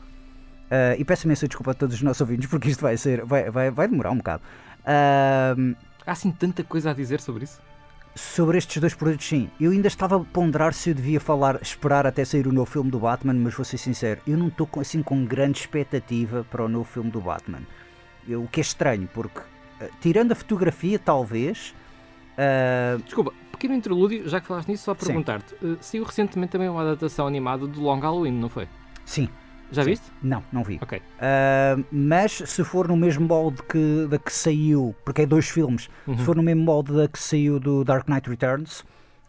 [0.69, 3.49] Uh, e peço imensa desculpa a todos os nossos ouvintes, porque isto vai ser, vai,
[3.49, 4.43] vai, vai demorar um bocado.
[4.81, 7.59] Uh, Há assim tanta coisa a dizer sobre isso?
[8.15, 9.49] Sobre estes dois produtos, sim.
[9.59, 12.91] Eu ainda estava a ponderar se eu devia falar, esperar até sair o novo filme
[12.91, 16.69] do Batman, mas vou ser sincero, eu não estou assim com grande expectativa para o
[16.69, 17.61] novo filme do Batman.
[18.27, 21.73] o que é estranho, porque, uh, tirando a fotografia, talvez.
[22.37, 23.01] Uh...
[23.03, 27.27] Desculpa, pequeno interlúdio, já que falaste nisso, só perguntar-te: uh, saiu recentemente também uma adaptação
[27.27, 28.67] animada do Long Halloween, não foi?
[29.05, 29.29] Sim.
[29.71, 29.89] Já Sim.
[29.91, 30.05] viste?
[30.21, 30.79] Não, não vi.
[30.81, 30.99] Ok.
[30.99, 35.89] Uh, mas se for no mesmo molde que, da que saiu, porque é dois filmes,
[36.07, 36.17] uhum.
[36.17, 38.83] se for no mesmo molde da que saiu do Dark Knight Returns,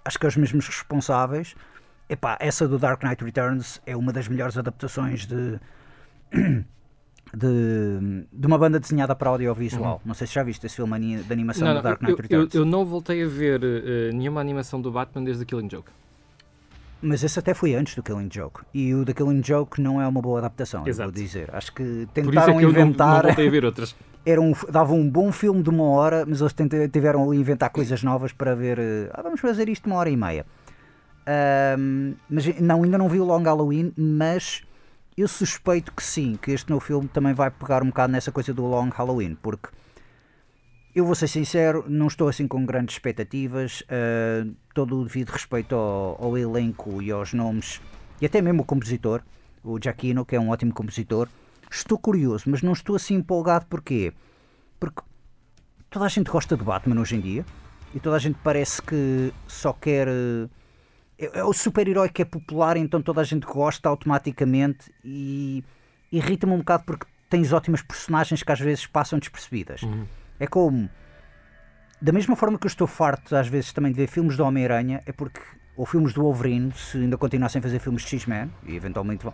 [0.05, 1.55] acho que é os mesmos responsáveis.
[2.09, 5.59] Epá, essa do Dark Knight Returns é uma das melhores adaptações de.
[7.33, 9.95] De, de, uma banda desenhada para audiovisual.
[9.95, 10.01] Uhum.
[10.05, 12.55] Não sei se já viste esse filme de animação não, do Dark Knight eu, Returns.
[12.57, 15.93] Eu, eu, não voltei a ver uh, nenhuma animação do Batman desde The Killing Joke.
[17.03, 18.61] Mas esse até foi antes do Killing Joke.
[18.75, 21.11] E o The Killing Joke não é uma boa adaptação, Exato.
[21.11, 21.49] vou dizer.
[21.55, 23.25] Acho que tentaram Por isso é que inventar.
[23.25, 23.97] Eu não, não a ver outras.
[24.25, 26.55] Era um, dava um bom filme de uma hora, mas eles
[26.93, 28.79] tiveram ali inventar coisas novas para ver.
[28.79, 30.45] Eh, ah, vamos fazer isto uma hora e meia.
[31.79, 34.63] Um, mas não, ainda não vi o Long Halloween, mas
[35.17, 38.53] eu suspeito que sim, que este novo filme também vai pegar um bocado nessa coisa
[38.53, 39.69] do Long Halloween, porque
[40.95, 43.83] eu vou ser sincero, não estou assim com grandes expectativas.
[43.83, 47.81] Uh, todo o devido respeito ao, ao, elenco e aos nomes,
[48.21, 49.23] e até mesmo o compositor,
[49.63, 51.29] o Giacchino, que é um ótimo compositor.
[51.71, 53.67] Estou curioso, mas não estou assim empolgado.
[53.67, 54.13] Porquê?
[54.81, 55.03] Porque
[55.89, 57.45] toda a gente gosta de Batman hoje em dia
[57.95, 60.09] e toda a gente parece que só quer.
[61.19, 65.63] É, é o super-herói que é popular, então toda a gente gosta automaticamente e
[66.11, 69.83] irrita-me um bocado porque tens ótimas personagens que às vezes passam despercebidas.
[69.83, 70.05] Uhum.
[70.41, 70.89] É como.
[72.03, 75.03] Da mesma forma que eu estou farto, às vezes, também de ver filmes do Homem-Aranha,
[75.05, 75.41] é porque.
[75.77, 79.33] Ou filmes do Wolverine, se ainda continuassem a fazer filmes de X-Men, e eventualmente vão.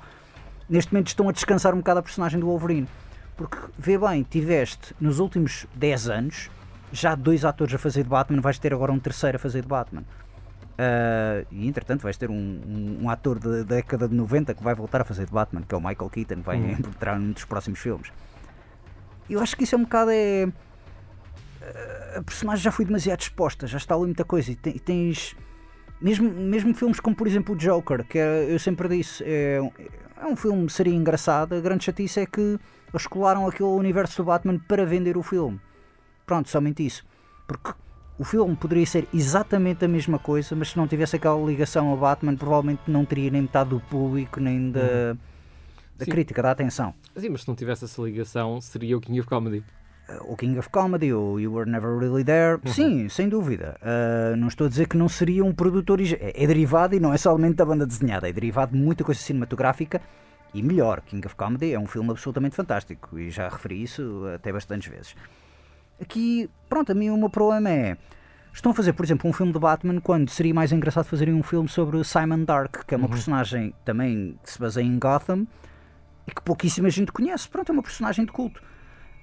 [0.68, 2.88] Neste momento estão a descansar um bocado a personagem do Wolverine.
[3.36, 6.50] Porque, vê bem, tiveste nos últimos 10 anos
[6.92, 9.68] já dois atores a fazer de Batman, vais ter agora um terceiro a fazer de
[9.68, 10.02] Batman.
[10.02, 14.74] Uh, e entretanto vais ter um, um, um, ator da década de 90 que vai
[14.74, 16.70] voltar a fazer de Batman, que é o Michael Keaton, vai uhum.
[16.72, 18.12] entrar num dos próximos filmes.
[19.28, 20.10] Eu acho que isso é um bocado.
[20.12, 20.46] É,
[22.16, 24.50] a personagem já foi demasiado exposta, já está ali muita coisa.
[24.50, 25.36] E tens.
[26.00, 29.58] Mesmo, mesmo filmes como, por exemplo, o Joker, que é, eu sempre disse, é,
[30.20, 31.54] é um filme seria engraçado.
[31.54, 32.58] A grande chatice é que
[32.92, 35.58] eles colaram aquele universo do Batman para vender o filme.
[36.26, 37.02] Pronto, somente isso.
[37.46, 37.72] Porque
[38.18, 41.96] o filme poderia ser exatamente a mesma coisa, mas se não tivesse aquela ligação ao
[41.96, 45.18] Batman, provavelmente não teria nem metade do público, nem da, uhum.
[45.96, 46.94] da crítica, da atenção.
[47.16, 49.64] Sim, mas se não tivesse essa ligação, seria o King of Comedy
[50.22, 52.72] o King of Comedy, o You Were Never Really There, uhum.
[52.72, 53.76] sim, sem dúvida.
[53.82, 56.00] Uh, não estou a dizer que não seria um produtor.
[56.00, 59.20] É, é, derivado e não é somente da banda desenhada, é derivado de muita coisa
[59.20, 60.00] cinematográfica
[60.54, 61.00] e melhor.
[61.00, 65.16] King of Comedy é um filme absolutamente fantástico e já referi isso até bastantes vezes.
[66.00, 67.96] Aqui, pronto, a mim o meu problema é.
[68.52, 71.42] Estão a fazer, por exemplo, um filme de Batman quando seria mais engraçado fazerem um
[71.42, 73.12] filme sobre Simon Dark, que é uma uhum.
[73.12, 75.46] personagem também que se baseia em Gotham
[76.26, 77.46] e que pouquíssima gente conhece.
[77.48, 78.62] Pronto, é uma personagem de culto.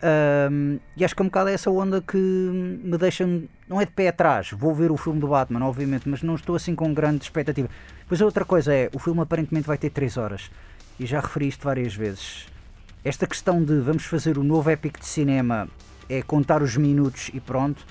[0.03, 3.25] Um, e acho que é um bocado essa onda que me deixa,
[3.69, 6.55] não é de pé atrás, vou ver o filme do Batman, obviamente, mas não estou
[6.55, 7.69] assim com grande expectativa.
[8.05, 10.51] Pois a outra coisa é, o filme aparentemente vai ter 3 horas,
[10.99, 12.47] e já referi isto várias vezes.
[13.03, 15.69] Esta questão de vamos fazer o novo épico de cinema
[16.09, 17.85] é contar os minutos e pronto,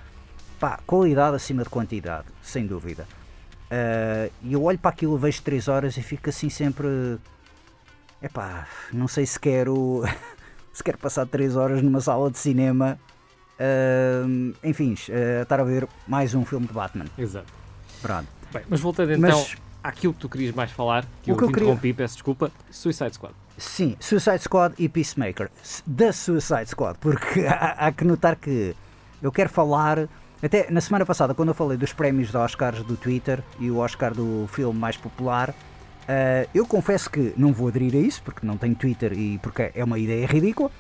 [0.61, 3.07] pá, qualidade acima de quantidade, sem dúvida.
[3.71, 7.19] Uh, e eu olho para aquilo, vejo 3 horas e fico assim sempre.
[8.23, 10.03] Epá, não sei se quero.
[10.73, 12.99] Se quer passar 3 horas numa sala de cinema,
[13.59, 17.07] uh, enfim, uh, estar a ver mais um filme de Batman.
[17.19, 17.53] Exato.
[18.01, 18.29] Pronto.
[18.53, 21.51] Bem, mas voltando então mas, àquilo que tu querias mais falar, que eu que te
[21.51, 21.95] interrompi, queria...
[21.95, 23.35] peço desculpa, Suicide Squad.
[23.57, 25.51] Sim, Suicide Squad e Peacemaker.
[25.87, 28.75] Da Suicide Squad, porque há, há que notar que
[29.23, 30.09] eu quero falar
[30.43, 33.79] até na semana passada, quando eu falei dos prémios de Oscars do Twitter e o
[33.79, 35.55] Oscar do filme mais popular,
[36.03, 39.71] Uh, eu confesso que não vou aderir a isso, porque não tenho Twitter e porque
[39.75, 40.71] é uma ideia ridícula,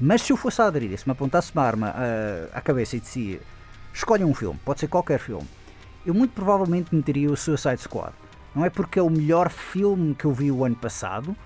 [0.00, 3.00] mas se eu fosse a aderir, se me apontasse uma arma uh, à cabeça e
[3.00, 3.40] dizia
[3.92, 5.46] escolha um filme, pode ser qualquer filme,
[6.06, 8.12] eu muito provavelmente meteria o Suicide Squad.
[8.54, 11.36] Não é porque é o melhor filme que eu vi o ano passado,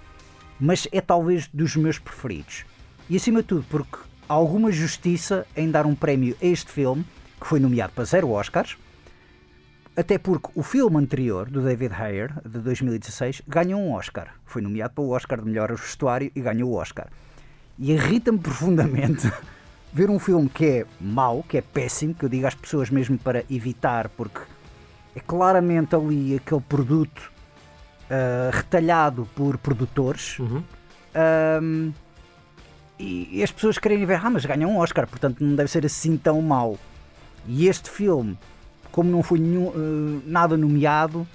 [0.61, 2.65] mas é talvez dos meus preferidos.
[3.09, 3.97] E acima de tudo, porque
[4.29, 7.05] há alguma justiça em dar um prémio a este filme,
[7.41, 8.77] que foi nomeado para zero Oscars,
[9.97, 14.35] até porque o filme anterior, do David Ayer, de 2016, ganhou um Oscar.
[14.45, 17.09] Foi nomeado para o Oscar de melhor vestuário e ganhou o Oscar.
[17.79, 19.31] E irrita-me profundamente
[19.93, 23.19] ver um filme que é mau, que é péssimo, que eu digo às pessoas mesmo
[23.19, 24.41] para evitar, porque
[25.15, 27.31] é claramente ali aquele produto
[28.11, 30.39] uh, retalhado por produtores.
[30.39, 30.63] Uhum.
[31.63, 31.93] Um,
[32.99, 35.85] e, e, as pessoas querem ver, ah, mas ganham um Oscar, portanto não deve ser
[35.85, 36.79] assim tão mau.
[37.47, 38.39] E este filme
[38.93, 41.27] como não foi nenhum, uh, nada nomeado,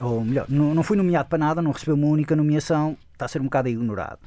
[0.00, 3.28] ou melhor, não, não foi nomeado para nada, não recebeu uma única nomeação, está a
[3.28, 4.18] ser um bocado ignorado.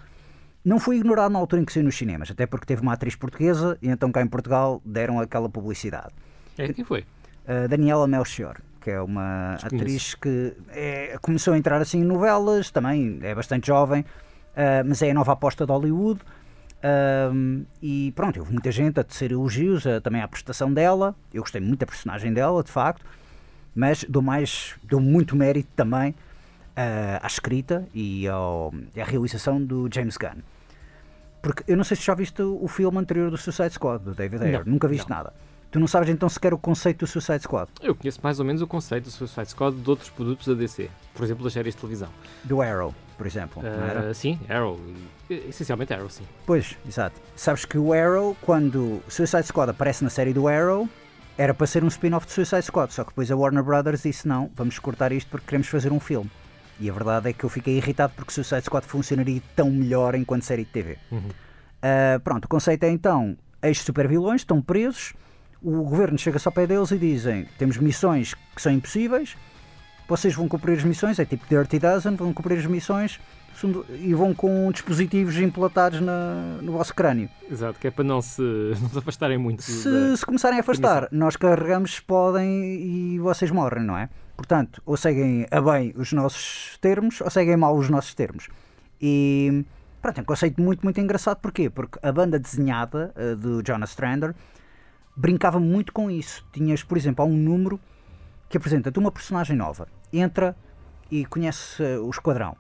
[0.66, 3.16] Não foi ignorado na altura em que saiu nos cinemas, até porque teve uma atriz
[3.16, 6.14] portuguesa e então cá em Portugal deram aquela publicidade.
[6.58, 7.06] É, quem foi?
[7.46, 12.70] Uh, Daniela Melchior, que é uma atriz que é, começou a entrar assim em novelas,
[12.70, 16.20] também é bastante jovem, uh, mas é a nova aposta de Hollywood.
[16.84, 21.16] Um, e pronto, houve muita gente a tecer elogios uh, também à prestação dela.
[21.34, 23.06] Eu gostei muito da personagem dela, de facto,
[23.76, 26.16] mas dou mais, dou muito mérito também uh,
[27.22, 30.42] à escrita e ao, à realização do James Gunn.
[31.42, 34.44] Porque eu não sei se já viste o filme anterior do Suicide Squad, do David
[34.44, 35.18] Ayer, não, nunca viste não.
[35.18, 35.34] nada.
[35.70, 37.70] Tu não sabes então sequer o conceito do Suicide Squad?
[37.82, 40.90] Eu conheço mais ou menos o conceito do Suicide Squad de outros produtos da DC,
[41.14, 42.10] por exemplo, das séries de televisão.
[42.46, 44.80] Do Arrow, por exemplo, uh, Sim, Arrow.
[45.30, 46.24] Essencialmente Arrow, sim.
[46.46, 47.20] Pois, exato.
[47.36, 50.88] Sabes que o Arrow, quando o Suicide Squad aparece na série do Arrow,
[51.38, 54.28] era para ser um spin-off de Suicide Squad, só que depois a Warner Brothers disse
[54.28, 56.32] não, vamos cortar isto porque queremos fazer um filme.
[56.80, 60.44] E a verdade é que eu fiquei irritado porque Suicide Squad funcionaria tão melhor enquanto
[60.44, 60.98] série de TV.
[61.12, 61.20] Uhum.
[61.20, 65.14] Uh, pronto, o conceito é então, ex-super vilões estão presos,
[65.68, 69.36] o governo chega só ao pé deles e dizem: temos missões que são impossíveis,
[70.08, 73.20] vocês vão cumprir as missões, é tipo Dirty Dozen, vão cumprir as missões
[74.00, 77.30] e vão com dispositivos implantados na, no vosso crânio.
[77.52, 78.42] Exato, que é para não se,
[78.80, 79.62] não se afastarem muito.
[79.62, 84.10] Se, da, se começarem a afastar, nós carregamos, podem e vocês morrem, não é?
[84.38, 88.48] Portanto, ou seguem a bem os nossos termos ou seguem mal os nossos termos.
[89.02, 89.66] E
[90.02, 91.40] pronto, é um conceito muito, muito engraçado.
[91.42, 91.70] Porquê?
[91.70, 94.34] Porque a banda desenhada uh, do Jonas Strander
[95.18, 96.46] brincava muito com isso.
[96.54, 97.80] Tinhas, por exemplo, há um número
[98.48, 100.56] que apresenta-te uma personagem nova, entra
[101.12, 102.56] e conhece uh, o esquadrão.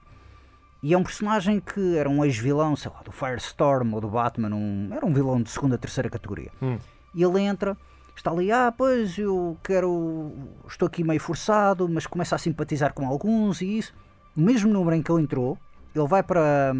[0.81, 4.55] E é um personagem que era um ex-vilão, sei lá, do Firestorm ou do Batman,
[4.55, 6.51] um, era um vilão de segunda, terceira categoria.
[6.61, 6.77] Hum.
[7.15, 7.77] E ele entra,
[8.15, 10.31] está ali, ah, pois eu quero,
[10.67, 13.93] estou aqui meio forçado, mas começa a simpatizar com alguns e isso.
[14.35, 15.57] O mesmo número em que ele entrou,
[15.95, 16.75] ele vai para,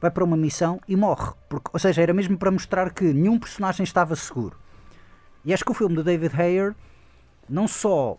[0.00, 1.32] vai para uma missão e morre.
[1.48, 4.56] Porque, ou seja, era mesmo para mostrar que nenhum personagem estava seguro.
[5.48, 6.74] E acho que o filme do David Ayer
[7.48, 8.18] não só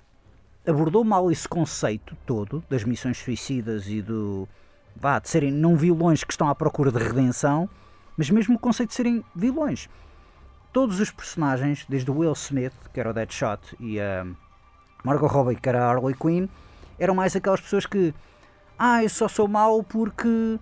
[0.65, 4.49] abordou mal esse conceito todo das missões suicidas e do
[4.95, 7.69] vá, de serem não vilões que estão à procura de redenção,
[8.17, 9.87] mas mesmo o conceito de serem vilões.
[10.73, 14.25] Todos os personagens, desde o Will Smith, que era o Deadshot, e a
[15.03, 16.47] Margot Robbie, que era a Harley Quinn,
[16.97, 18.11] eram mais aquelas pessoas que
[18.75, 20.59] ah, eu só sou mau porque uh,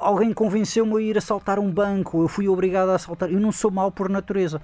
[0.00, 3.30] alguém convenceu-me a ir assaltar um banco, eu fui obrigado a assaltar.
[3.30, 4.60] Eu não sou mau por natureza.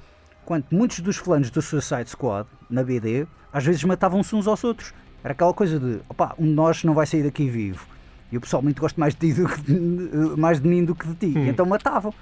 [0.46, 4.94] Quanto muitos dos fulanos do Suicide Squad, na BD, às vezes matavam-se uns aos outros.
[5.22, 7.84] Era aquela coisa de, opá, um de nós não vai sair daqui vivo.
[8.30, 9.74] E eu pessoalmente gosto mais de ti do que de,
[10.38, 11.36] mais de mim do que de ti.
[11.36, 11.48] Hum.
[11.48, 12.14] Então matavam.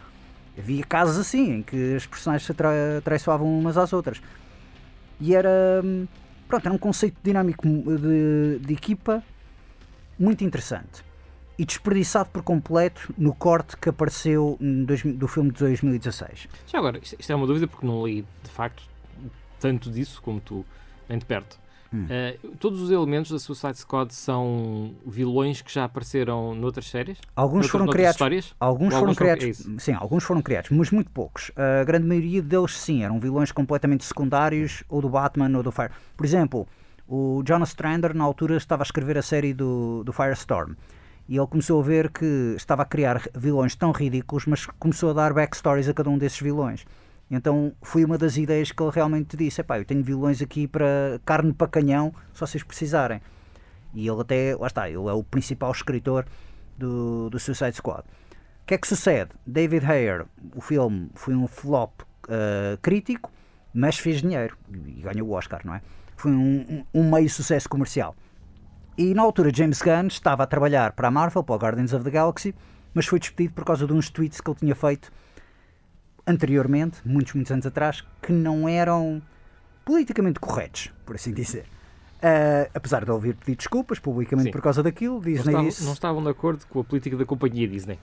[0.59, 2.71] Havia casos assim, em que as personagens se tra
[3.05, 4.23] traiçoavam umas às outras.
[5.21, 5.83] E era,
[6.49, 9.23] pronto, era um conceito dinâmico de, de equipa
[10.19, 11.05] muito interessante
[11.59, 16.49] e desperdiçado por completo no corte que apareceu do filme de 2016.
[16.67, 18.83] Já agora, isto é uma dúvida porque não li de facto
[19.61, 20.65] tanto disso como tu,
[21.09, 21.59] nem de perto.
[21.93, 22.07] Hum.
[22.07, 27.19] Uh, todos os elementos da Suicide Squad são vilões que já apareceram noutras séries?
[27.37, 28.17] Alguns foram criados.
[28.17, 28.55] Histórias?
[28.59, 29.63] Alguns foram alguns criados.
[29.63, 31.53] Foram, é sim, alguns foram criados, mas muito poucos.
[31.57, 35.93] A grande maioria deles, sim, eram vilões completamente secundários, ou do Batman ou do Fire.
[36.17, 36.67] Por exemplo,
[37.07, 40.75] o Jonas Strander, na altura, estava a escrever a série do, do Firestorm
[41.29, 45.13] e ele começou a ver que estava a criar vilões tão ridículos, mas começou a
[45.13, 46.85] dar backstories a cada um desses vilões.
[47.31, 51.21] Então foi uma das ideias que ele realmente disse: Epá, eu tenho vilões aqui para
[51.25, 53.21] carne para canhão, se vocês precisarem.
[53.95, 56.27] E ele até, lá está, ele é o principal escritor
[56.77, 58.03] do, do Suicide Squad.
[58.03, 59.31] O que é que sucede?
[59.47, 63.31] David Ayer, o filme foi um flop uh, crítico,
[63.73, 65.83] mas fez dinheiro e ganhou o Oscar, não é?
[66.17, 68.15] Foi um, um meio sucesso comercial.
[68.97, 72.05] E na altura James Gunn estava a trabalhar para a Marvel, para o Guardians of
[72.05, 72.55] the Galaxy,
[72.95, 75.11] mas foi despedido por causa de uns tweets que ele tinha feito
[76.25, 79.21] anteriormente, muitos, muitos anos atrás, que não eram
[79.85, 81.65] politicamente corretos, por assim dizer.
[82.19, 84.53] Uh, apesar de ele vir pedir desculpas publicamente Sim.
[84.53, 85.85] por causa daquilo, Disney Não estavam, disse.
[85.85, 87.99] não estavam de acordo com a política da companhia Disney.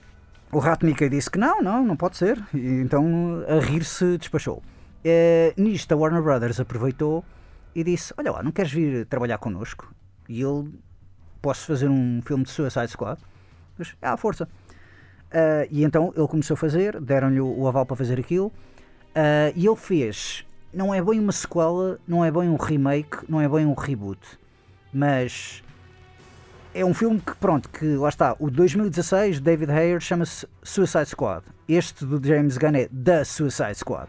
[0.52, 2.38] O Rato Mickey disse que não, não, não pode ser.
[2.54, 4.58] E então a rir-se despachou.
[4.58, 7.24] Uh, nisto a Warner Brothers aproveitou
[7.74, 9.92] e disse: Olha lá, não queres vir trabalhar connosco?
[10.32, 10.72] E ele,
[11.42, 13.20] posso fazer um filme de Suicide Squad?
[13.76, 14.48] Mas, à força.
[15.32, 18.46] Uh, e então ele começou a fazer, deram-lhe o, aval para fazer aquilo.
[18.46, 23.40] Uh, e ele fez, não é bem uma sequela, não é bem um remake, não
[23.40, 24.20] é bem um reboot,
[24.90, 25.62] mas
[26.74, 31.06] é um filme que, pronto, que lá está, o de 2016, David Ayer, chama-se Suicide
[31.06, 31.44] Squad.
[31.68, 34.08] Este do James Gunn é The Suicide Squad.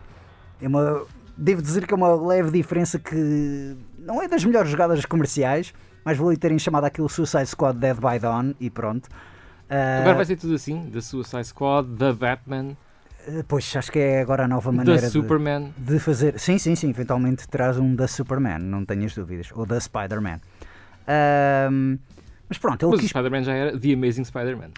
[0.61, 1.05] É uma,
[1.37, 5.73] devo dizer que é uma leve diferença que não é das melhores jogadas comerciais,
[6.05, 9.07] mas vou terem chamado aquilo Suicide Squad Dead by Dawn e pronto.
[9.69, 12.75] Uh, Agora vai ser tudo assim: The Suicide Squad, The Batman,
[13.27, 15.73] uh, Pois, acho que é agora a nova maneira The de- Superman.
[15.77, 16.39] de fazer.
[16.39, 16.89] Sim, sim, sim.
[16.89, 19.49] Eventualmente traz um da Superman, não tenhas dúvidas.
[19.53, 20.39] Ou da Spider-Man.
[21.07, 21.97] Ahm,
[22.47, 23.09] mas pronto, ele Mas o quis.
[23.09, 24.69] Spider-Man já era The Amazing Spider-Man.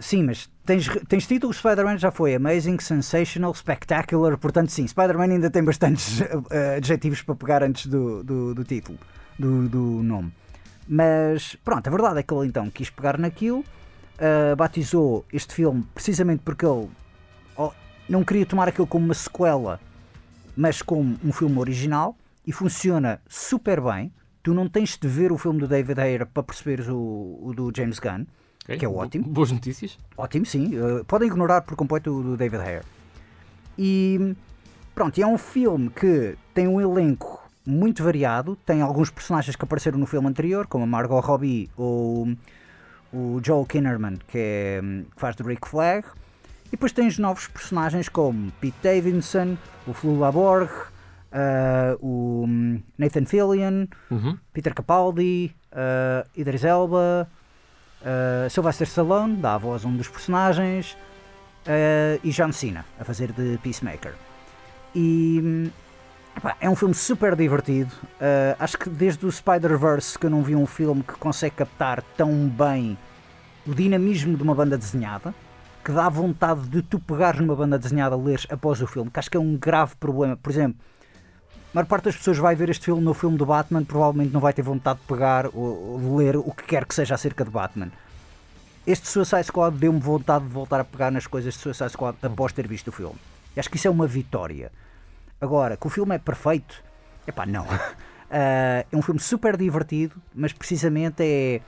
[0.00, 4.36] Sim, mas tens, tens título, Spider-Man já foi Amazing, Sensational, Spectacular.
[4.36, 8.98] Portanto, sim, Spider-Man ainda tem bastantes eh, adjetivos para pegar antes do, do, do título,
[9.38, 10.32] do, do nome.
[10.88, 13.62] Mas pronto, a verdade é que ele então quis pegar naquilo,
[14.18, 16.88] ah, batizou este filme precisamente porque ele
[17.56, 17.70] oh,
[18.08, 19.78] não queria tomar aquilo como uma sequela,
[20.56, 24.10] mas como um filme original e funciona super bem.
[24.42, 27.70] Tu não tens de ver o filme do David Ayer para perceberes o, o do
[27.76, 28.24] James Gunn,
[28.64, 28.78] Ok?
[28.78, 29.24] que é Bo- ótimo.
[29.26, 29.98] Boas notícias.
[30.16, 30.74] Ótimo, sim.
[30.78, 32.84] Uh, podem ignorar por completo o do David Hare.
[33.76, 34.34] E
[34.94, 37.37] pronto, é um filme que tem um elenco
[37.68, 38.56] muito variado.
[38.64, 42.28] Tem alguns personagens que apareceram no filme anterior, como a Margot Robbie ou
[43.12, 44.80] o Joel Kinnaman, que, é,
[45.14, 46.04] que faz de Rick Flag.
[46.66, 52.46] E depois tens novos personagens como Pete Davidson, o Flula Borg, uh, o
[52.98, 54.38] Nathan Fillion, Uhum.
[54.52, 57.28] Peter Capaldi, uh, Idris Elba,
[58.02, 60.92] uh, Sylvester Stallone, dá a voz a um dos personagens,
[61.66, 64.14] uh, e John Cena, a fazer de Peacemaker.
[64.94, 65.70] E hum,
[66.60, 67.92] é um filme super divertido.
[68.20, 72.02] Uh, acho que desde o Spider-Verse que eu não vi um filme que consegue captar
[72.16, 72.96] tão bem
[73.66, 75.34] o dinamismo de uma banda desenhada,
[75.84, 79.30] que dá vontade de tu pegares numa banda desenhada, leres após o filme, que acho
[79.30, 80.36] que é um grave problema.
[80.36, 80.78] Por exemplo,
[81.50, 84.40] a maior parte das pessoas vai ver este filme no filme do Batman, provavelmente não
[84.40, 87.50] vai ter vontade de pegar ou, ou ler o que quer que seja acerca de
[87.50, 87.90] Batman.
[88.86, 92.52] Este Suicide Squad deu-me vontade de voltar a pegar nas coisas de Suicide Squad após
[92.52, 93.18] ter visto o filme.
[93.54, 94.72] Acho que isso é uma vitória.
[95.40, 96.82] Agora, que o filme é perfeito,
[97.26, 97.66] epá, não.
[98.30, 101.62] Ah, é um filme super divertido, mas precisamente é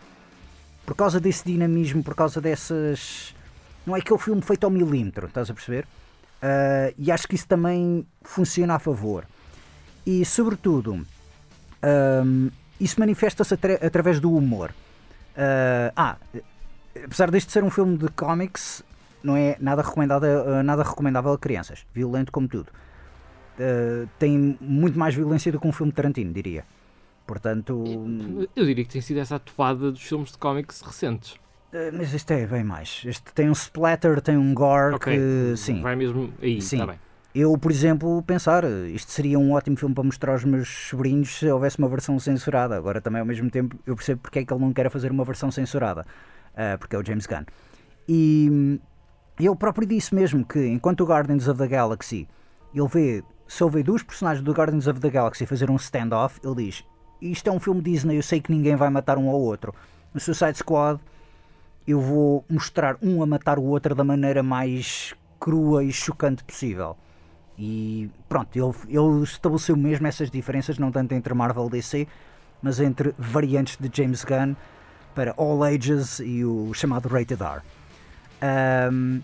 [0.84, 3.34] por causa desse dinamismo, por causa dessas.
[3.86, 5.86] Não é aquele filme feito ao milímetro, estás a perceber?
[6.42, 9.24] Ah, e acho que isso também funciona a favor.
[10.04, 11.00] E, sobretudo,
[11.82, 14.70] ahm, isso manifesta-se atra- através do humor.
[15.34, 16.16] Ah, ah,
[17.02, 18.82] apesar deste ser um filme de cómics,
[19.24, 21.86] não é nada recomendável, ah, nada recomendável a crianças.
[21.94, 22.70] Violento como tudo.
[23.60, 26.64] Ah, tem muito mais violência do que um filme de Tarantino, diria.
[27.26, 27.84] Portanto,
[28.56, 31.36] Eu diria que tem sido essa a toada dos filmes de cómics recentes.
[31.72, 33.02] ah, mas este é bem mais.
[33.04, 35.14] Este tem um splatter, tem um gore Ok.
[35.14, 35.80] que, sim.
[35.80, 36.76] Vai mesmo aí, Sim.
[36.76, 36.98] está bem.
[37.32, 41.46] Eu, por exemplo, pensar, isto seria um ótimo filme para mostrar aos meus sobrinhos se
[41.48, 42.76] houvesse uma versão censurada.
[42.76, 45.24] Agora, também, ao mesmo tempo, eu percebo porque é que ele não quer fazer uma
[45.24, 46.04] versão censurada,
[46.56, 47.44] ah, porque é o James Gunn.
[48.08, 48.78] E hum,
[49.38, 52.26] ele próprio disse mesmo que, enquanto o Guardians of the Galaxy,
[52.74, 56.66] ele vê, se vê dois personagens do Guardians of the Galaxy fazer um stand-off, ele
[56.66, 56.84] diz:
[57.20, 59.74] Isto é um filme Disney, eu sei que ninguém vai matar um ao outro.
[60.14, 61.00] No Suicide Squad,
[61.84, 66.96] eu vou mostrar um a matar o outro da maneira mais crua e chocante possível.
[67.58, 72.06] E pronto, ele, ele estabeleceu mesmo essas diferenças, não tanto entre Marvel e DC,
[72.62, 74.54] mas entre variantes de James Gunn
[75.12, 77.62] para All Ages e o chamado Rated R.
[78.40, 79.22] Ahm,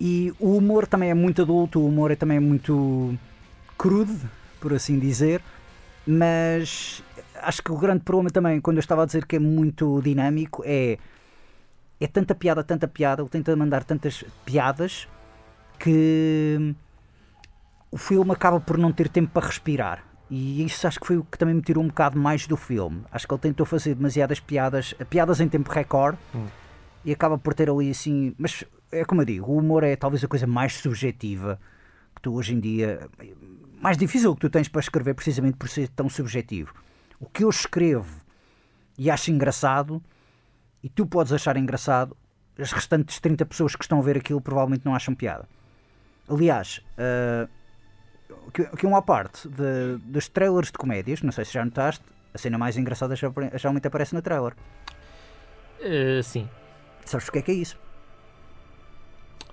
[0.00, 3.16] e o humor também é muito adulto, o humor é também muito
[3.76, 4.18] crudo,
[4.60, 5.42] por assim dizer,
[6.06, 7.02] mas
[7.36, 10.62] acho que o grande problema também, quando eu estava a dizer que é muito dinâmico,
[10.64, 10.98] é,
[12.00, 15.08] é tanta piada, tanta piada, ele tenta mandar tantas piadas
[15.78, 16.74] que
[17.90, 20.04] o filme acaba por não ter tempo para respirar.
[20.30, 23.02] E isso acho que foi o que também me tirou um bocado mais do filme.
[23.10, 26.18] Acho que ele tentou fazer demasiadas piadas, piadas em tempo recorde,
[27.04, 28.34] e acaba por ter ali assim.
[28.36, 31.60] Mas é como eu digo, o humor é talvez a coisa mais subjetiva
[32.14, 33.08] que tu hoje em dia.
[33.80, 36.74] mais difícil que tu tens para escrever, precisamente por ser tão subjetivo.
[37.20, 38.22] O que eu escrevo
[38.98, 40.02] e acha engraçado,
[40.82, 42.16] e tu podes achar engraçado,
[42.58, 45.48] as restantes 30 pessoas que estão a ver aquilo provavelmente não acham piada.
[46.28, 47.48] Aliás, uh,
[48.52, 52.38] que, que uma parte de, dos trailers de comédias, não sei se já notaste, a
[52.38, 54.54] cena mais engraçada geralmente aparece no trailer.
[55.80, 56.48] Uh, sim.
[57.04, 57.78] Sabes porque é que é isso?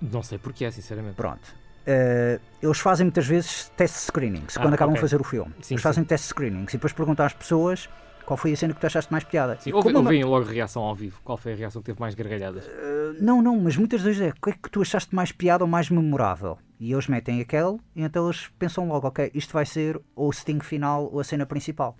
[0.02, 1.16] Não sei porquê, sinceramente.
[1.16, 1.66] Pronto.
[1.86, 5.04] Uh, eles fazem muitas vezes test screenings ah, quando acabam okay.
[5.04, 5.54] de fazer o filme.
[5.62, 6.08] Sim, eles fazem sim.
[6.08, 7.88] test screenings e depois perguntam às pessoas
[8.26, 9.58] qual foi a cena que tu achaste mais piada.
[9.60, 11.22] Sim, ou, ou veem logo a reação ao vivo.
[11.24, 12.66] Qual foi a reação que teve mais gargalhadas?
[12.66, 15.64] Uh, não, não, mas muitas vezes é o que é que tu achaste mais piada
[15.64, 16.58] ou mais memorável?
[16.80, 20.34] E eles metem aquele e então eles pensam logo, ok, isto vai ser ou o
[20.34, 21.96] sting final ou a cena principal.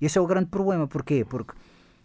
[0.00, 0.86] E esse é o grande problema.
[0.86, 1.24] Porquê?
[1.24, 1.54] Porque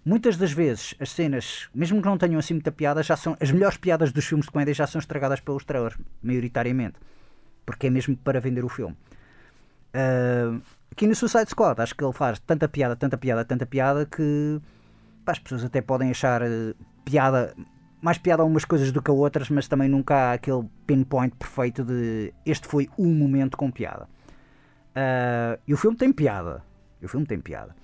[0.08, 3.52] muitas das vezes as cenas, mesmo que não tenham assim muita piada, já são as
[3.52, 6.96] melhores piadas dos filmes de comédia já são estragadas pelos trailers, maioritariamente.
[7.66, 8.96] Porque é mesmo para vender o filme.
[9.94, 14.06] Uh, aqui no Suicide Squad, acho que ele faz tanta piada, tanta piada, tanta piada
[14.06, 14.62] que
[15.26, 17.54] pá, as pessoas até podem achar uh, piada,
[18.02, 21.36] mais piada a umas coisas do que a outras, mas também nunca há aquele pinpoint
[21.36, 24.08] perfeito de este foi um momento com piada.
[24.96, 26.64] Uh, e o filme tem piada.
[27.02, 27.76] E o filme tem piada.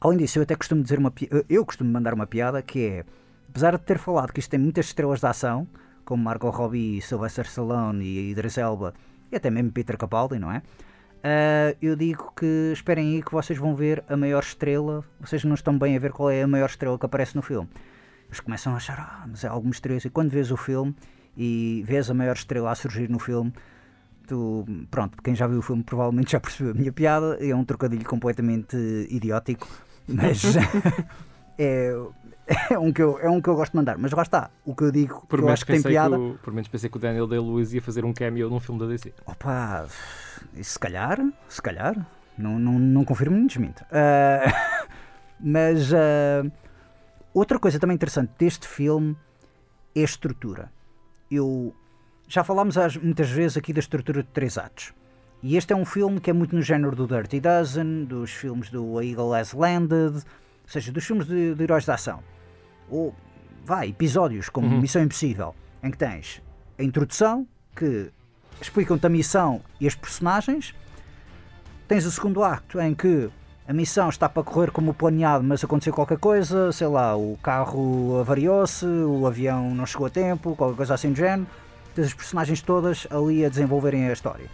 [0.00, 1.12] Além disso, eu até costumo dizer uma
[1.48, 3.04] eu costumo mandar uma piada que é,
[3.50, 5.68] apesar de ter falado que isto tem muitas estrelas de ação,
[6.06, 8.94] como Margot Robbie, Sylvester Stallone e Idris Elba,
[9.30, 10.62] e até mesmo Peter Capaldi, não é?
[11.20, 15.54] Uh, eu digo que esperem aí que vocês vão ver a maior estrela, vocês não
[15.54, 17.68] estão bem a ver qual é a maior estrela que aparece no filme.
[18.26, 20.06] Eles começam a achar, ah, mas é algo misterioso.
[20.06, 20.96] E quando vês o filme
[21.36, 23.52] e vês a maior estrela a surgir no filme,
[24.26, 27.64] tu, pronto, quem já viu o filme provavelmente já percebeu a minha piada, é um
[27.64, 28.76] trocadilho completamente
[29.10, 29.68] idiótico,
[30.10, 30.42] mas
[31.58, 31.94] é,
[32.70, 33.96] é, um que eu, é um que eu gosto de mandar.
[33.98, 36.16] Mas lá está, o que eu digo por que eu acho que tem piada.
[36.16, 38.80] Que o, por menos pensei que o Daniel Day-Lewis ia fazer um cameo num filme
[38.80, 39.12] da DC.
[39.26, 39.86] Opa,
[40.60, 41.94] se calhar, se calhar,
[42.36, 43.82] não, não, não confirmo nem desminto.
[43.84, 44.88] Uh,
[45.38, 46.50] mas uh,
[47.32, 49.16] outra coisa também interessante deste filme
[49.94, 50.72] é a estrutura.
[51.30, 51.74] Eu
[52.26, 54.92] já falámos muitas vezes aqui da estrutura de três atos.
[55.42, 58.70] E este é um filme que é muito no género do Dirty Dozen, dos filmes
[58.70, 60.22] do A Eagle Has Landed, ou
[60.66, 62.22] seja, dos filmes de, de heróis de ação.
[62.90, 63.14] Ou,
[63.64, 64.80] vai, episódios como uhum.
[64.80, 66.42] Missão Impossível, em que tens
[66.78, 68.10] a introdução, que
[68.60, 70.74] explicam-te a missão e as personagens.
[71.88, 73.30] Tens o segundo acto, em que
[73.66, 78.18] a missão está para correr como planeado, mas aconteceu qualquer coisa, sei lá, o carro
[78.20, 81.46] avariou-se, o avião não chegou a tempo, qualquer coisa assim do género.
[81.94, 84.46] Tens as personagens todas ali a desenvolverem a história.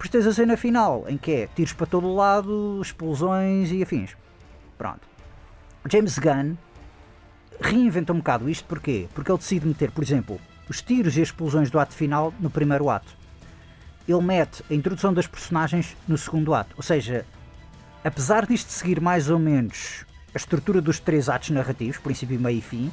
[0.00, 4.16] Depois tens a cena final, em que é tiros para todo lado, explosões e afins.
[4.78, 5.02] Pronto.
[5.90, 6.56] James Gunn
[7.60, 9.08] reinventa um bocado isto, porquê?
[9.14, 10.40] Porque ele decide meter, por exemplo,
[10.70, 13.14] os tiros e as explosões do ato final no primeiro ato.
[14.08, 16.74] Ele mete a introdução das personagens no segundo ato.
[16.78, 17.26] Ou seja,
[18.02, 22.62] apesar disto seguir mais ou menos a estrutura dos três atos narrativos, princípio, meio e
[22.62, 22.90] fim,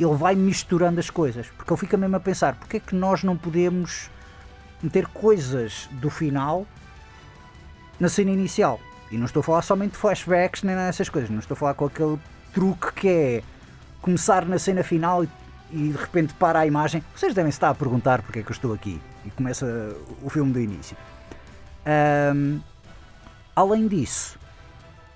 [0.00, 1.46] ele vai misturando as coisas.
[1.48, 4.08] Porque ele fica mesmo a pensar, porque é que nós não podemos
[4.82, 6.66] meter coisas do final
[7.98, 8.80] na cena inicial.
[9.10, 11.74] E não estou a falar somente de flashbacks nem nessas coisas, não estou a falar
[11.74, 12.18] com aquele
[12.52, 13.42] truque que é
[14.00, 15.28] começar na cena final e,
[15.72, 17.02] e, de repente para a imagem.
[17.14, 19.66] Vocês devem estar a perguntar porque é que eu estou aqui e começa
[20.22, 20.96] o filme do início.
[22.34, 22.60] Um,
[23.56, 24.38] além disso,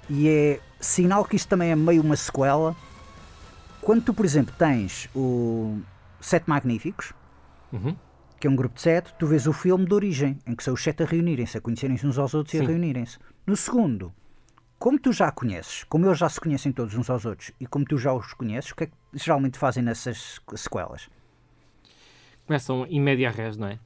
[0.08, 2.74] e é sinal que isto também é meio uma sequela,
[3.80, 5.78] quando tu, por exemplo, tens o
[6.20, 7.12] Sete Magníficos.
[7.72, 7.94] Uhum
[8.42, 10.74] que é um grupo de sete, tu vês o filme de origem, em que são
[10.74, 12.58] os sete a reunirem-se, a conhecerem-se uns aos outros Sim.
[12.58, 13.16] e a reunirem-se.
[13.46, 14.12] No segundo,
[14.80, 17.84] como tu já conheces, como eles já se conhecem todos uns aos outros e como
[17.84, 21.08] tu já os conheces, o que é que geralmente fazem nessas sequelas?
[22.44, 23.78] Começam em média res, não é?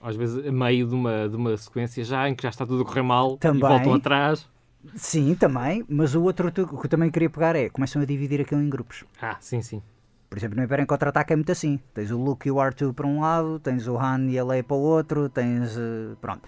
[0.00, 2.84] Às vezes a meio de uma, de uma sequência já em que já está tudo
[2.84, 4.48] a correr mal também, e voltam atrás.
[4.94, 8.62] Sim, também, mas o outro que eu também queria pegar é começam a dividir aquilo
[8.62, 9.02] em grupos.
[9.20, 9.82] Ah, sim, sim.
[10.28, 11.80] Por exemplo, no Império em Contra-Ataque é muito assim.
[11.94, 14.62] Tens o Luke e o R2 para um lado, tens o Han e a Leia
[14.62, 15.76] para o outro, tens...
[15.76, 16.42] Uh, pronto.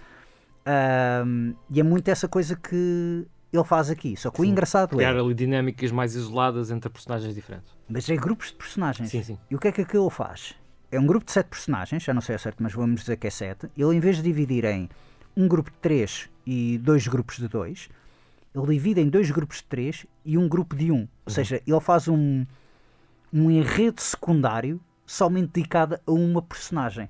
[1.26, 4.16] Um, e é muito essa coisa que ele faz aqui.
[4.16, 5.12] Só que sim, o engraçado criar é...
[5.12, 7.74] Criar ali dinâmicas mais isoladas entre personagens diferentes.
[7.88, 9.10] Mas é grupos de personagens.
[9.10, 9.38] Sim, sim.
[9.50, 10.54] E o que é que aquilo faz?
[10.92, 13.26] É um grupo de sete personagens, já não sei a certo, mas vamos dizer que
[13.26, 13.70] é sete.
[13.76, 14.88] Ele, em vez de dividir em
[15.36, 17.88] um grupo de três e dois grupos de dois,
[18.54, 20.96] ele divide em dois grupos de três e um grupo de um.
[20.96, 21.08] Ou uhum.
[21.28, 22.44] seja, ele faz um
[23.32, 27.08] um enredo secundário somente dedicado a uma personagem.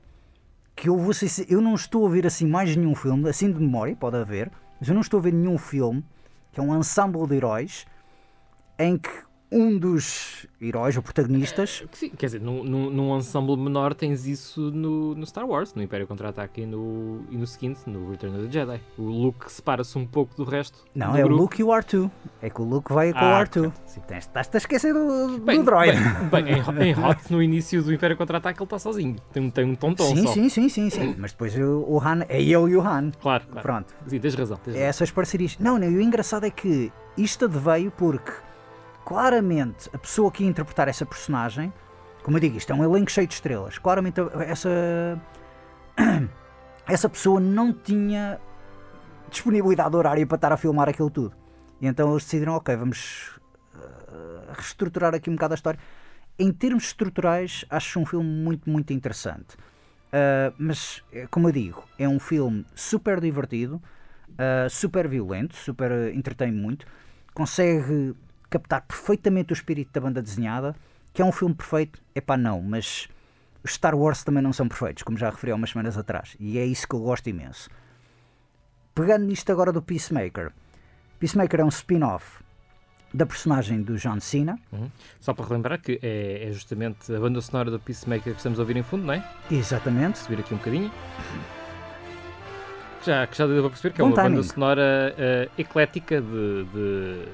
[0.74, 3.58] Que eu vou ser, eu não estou a ver assim mais nenhum filme, assim de
[3.58, 6.04] memória, pode haver, mas eu não estou a ver nenhum filme
[6.52, 7.86] que é um ensemble de heróis
[8.78, 9.10] em que
[9.52, 11.82] um dos heróis ou protagonistas.
[11.92, 15.82] Sim, quer dizer, num, num, num ensemble menor tens isso no, no Star Wars, no
[15.82, 18.80] Império Contra-Ataque e no, e no seguinte, no Return of the Jedi.
[18.96, 20.84] O Luke separa-se um pouco do resto.
[20.94, 21.34] Não, do é grupo.
[21.34, 22.10] o Luke e o R2.
[22.42, 23.52] É que o Luke vai com Ah, o R2.
[23.54, 24.00] correto, sim.
[24.06, 25.98] Tens- Estás-te a esquecer do, do Bem, droid.
[26.30, 29.16] Bem, bem, em, em Hot, no início do Império Contra-Ataque, ele está sozinho.
[29.32, 30.32] Tem, um- tem um tom-tom sim, só.
[30.32, 31.14] sim, sim, sim, sim.
[31.18, 33.10] Mas depois o, o Han, é ele e o Han.
[33.20, 33.62] Claro, claro.
[33.62, 33.94] Pronto.
[34.06, 34.58] Sim, tens razão.
[34.58, 34.88] Tens É razão.
[34.90, 35.56] essas parcerias.
[35.58, 38.30] Não, não, e o engraçado é que isto veio porque
[39.10, 41.72] claramente a pessoa que ia interpretar essa personagem,
[42.22, 45.20] como eu digo, isto é um elenco cheio de estrelas, claramente essa,
[46.86, 48.38] essa pessoa não tinha
[49.28, 51.34] disponibilidade horária para estar a filmar aquilo tudo.
[51.80, 53.40] E então eles decidiram, ok, vamos
[53.74, 55.80] eh, reestruturar aqui um bocado a história.
[56.38, 59.56] Em termos estruturais, acho um filme muito, muito interessante.
[59.56, 63.82] Uh, mas, eh, como eu digo, é um filme super divertido,
[64.30, 66.86] uh, super violento, super entretém muito,
[67.34, 68.14] consegue
[68.50, 70.74] captar perfeitamente o espírito da banda desenhada,
[71.14, 72.00] que é um filme perfeito.
[72.14, 73.08] Epá, não, mas
[73.64, 76.58] os Star Wars também não são perfeitos, como já referi há umas semanas atrás, e
[76.58, 77.70] é isso que eu gosto imenso.
[78.94, 80.52] Pegando nisto agora do Peacemaker,
[81.18, 82.42] Peacemaker é um spin-off
[83.12, 84.58] da personagem do John Cena,
[85.20, 88.62] Só para relembrar que é, é justamente a banda sonora do Peacemaker que estamos a
[88.62, 89.24] ouvir em fundo, não é?
[89.50, 90.90] exatamente, subir aqui um bocadinho.
[93.04, 94.42] Já, que já deu para perceber que é Bom uma banda timing.
[94.42, 97.28] sonora eh, eclética de, de-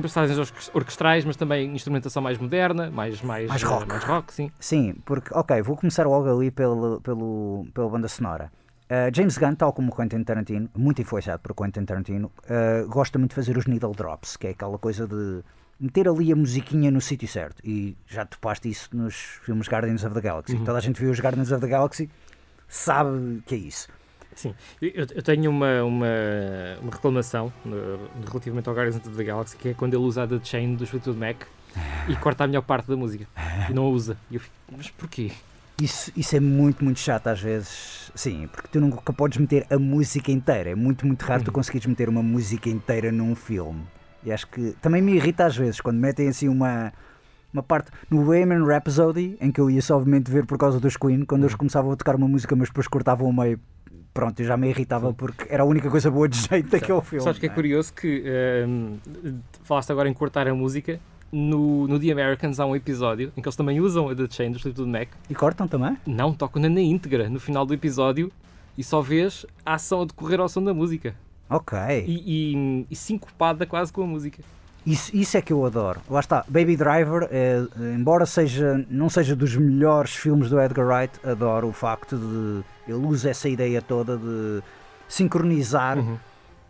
[0.00, 3.86] passagens orques- orquestrais, mas também instrumentação mais moderna, mais, mais, Mais eh, rock.
[3.88, 4.50] mais rock, sim.
[4.58, 8.50] Sim, porque, ok, vou começar logo ali pelo, pelo, pela banda sonora.
[8.84, 13.30] Uh, James Gunn, tal como Quentin Tarantino, muito influenciado por Quentin Tarantino, uh, gosta muito
[13.30, 15.42] de fazer os needle drops, que é aquela coisa de
[15.80, 17.62] meter ali a musiquinha no sítio certo.
[17.64, 20.56] E já topaste isso nos filmes Guardians of the Galaxy.
[20.58, 22.10] Toda a gente viu os Guardians of the Galaxy,
[22.68, 23.88] sabe que é isso.
[24.34, 26.06] Sim, eu, eu tenho uma, uma,
[26.82, 30.26] uma reclamação eh, relativamente ao Guardians of the Galaxy, que é quando ele usa a
[30.26, 31.36] The Chain do Fleetwood Mac
[32.08, 33.26] e corta a melhor parte da música
[33.68, 34.16] e não a usa.
[34.30, 35.30] E eu fico, mas porquê?
[35.80, 38.12] Isso, isso é muito, muito chato às vezes.
[38.14, 40.70] Sim, porque tu nunca podes meter a música inteira.
[40.70, 43.82] É muito, muito raro tu conseguires meter uma música inteira num filme.
[44.24, 46.92] E acho que também me irrita às vezes quando metem assim uma,
[47.52, 47.90] uma parte.
[48.08, 51.42] No Bohemian Rhapsody, em que eu ia só obviamente ver por causa dos Queen, quando
[51.42, 53.58] eles começavam a tocar uma música, mas depois cortavam o meio.
[54.14, 57.24] Pronto, eu já me irritava porque era a única coisa boa de jeito daquele filme.
[57.24, 58.96] Sabes que é não curioso que ehm,
[59.64, 61.00] falaste agora em cortar a música.
[61.32, 64.52] No, no The Americans há um episódio em que eles também usam a The Chain
[64.52, 65.08] do Fleetwood Mac.
[65.28, 65.98] E cortam também?
[66.06, 68.30] Não, tocam-na na íntegra no final do episódio
[68.78, 71.16] e só vês a ação a decorrer ao som da música.
[71.50, 71.76] Ok.
[72.06, 74.44] E, e, e sincopada quase com a música.
[74.86, 76.00] Isso, isso é que eu adoro.
[76.10, 77.64] Lá está, Baby Driver, eh,
[77.96, 83.06] embora seja, não seja dos melhores filmes do Edgar Wright, adoro o facto de ele
[83.06, 84.62] usa essa ideia toda de
[85.08, 86.18] sincronizar Uhum.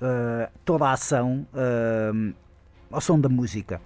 [0.01, 2.33] eh, toda a ação eh,
[2.93, 3.81] ao som da música.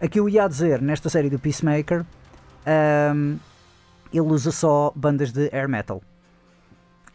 [0.00, 2.04] Aqui eu ia dizer, nesta série do Peacemaker,
[2.64, 3.36] ehm,
[4.12, 6.00] ele usa só bandas de air metal.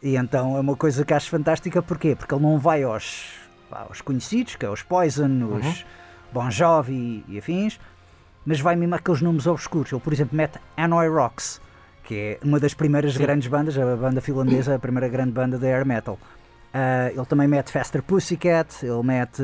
[0.02, 2.14] E então é uma coisa que acho fantástica, porquê?
[2.14, 3.30] Porque ele não vai aos,
[3.70, 5.86] aos conhecidos, que é os Poison, os
[6.32, 7.78] Bon Jovi e afins,
[8.44, 9.92] mas vai mesmo aqueles nomes obscuros.
[9.92, 11.60] Ele, por exemplo, mete Hanoi Rocks,
[12.04, 13.20] que é uma das primeiras Sim.
[13.22, 16.18] grandes bandas, a banda finlandesa, a primeira grande banda de air metal.
[16.72, 19.42] Ah, ele também mete Faster Pussycat, ele mete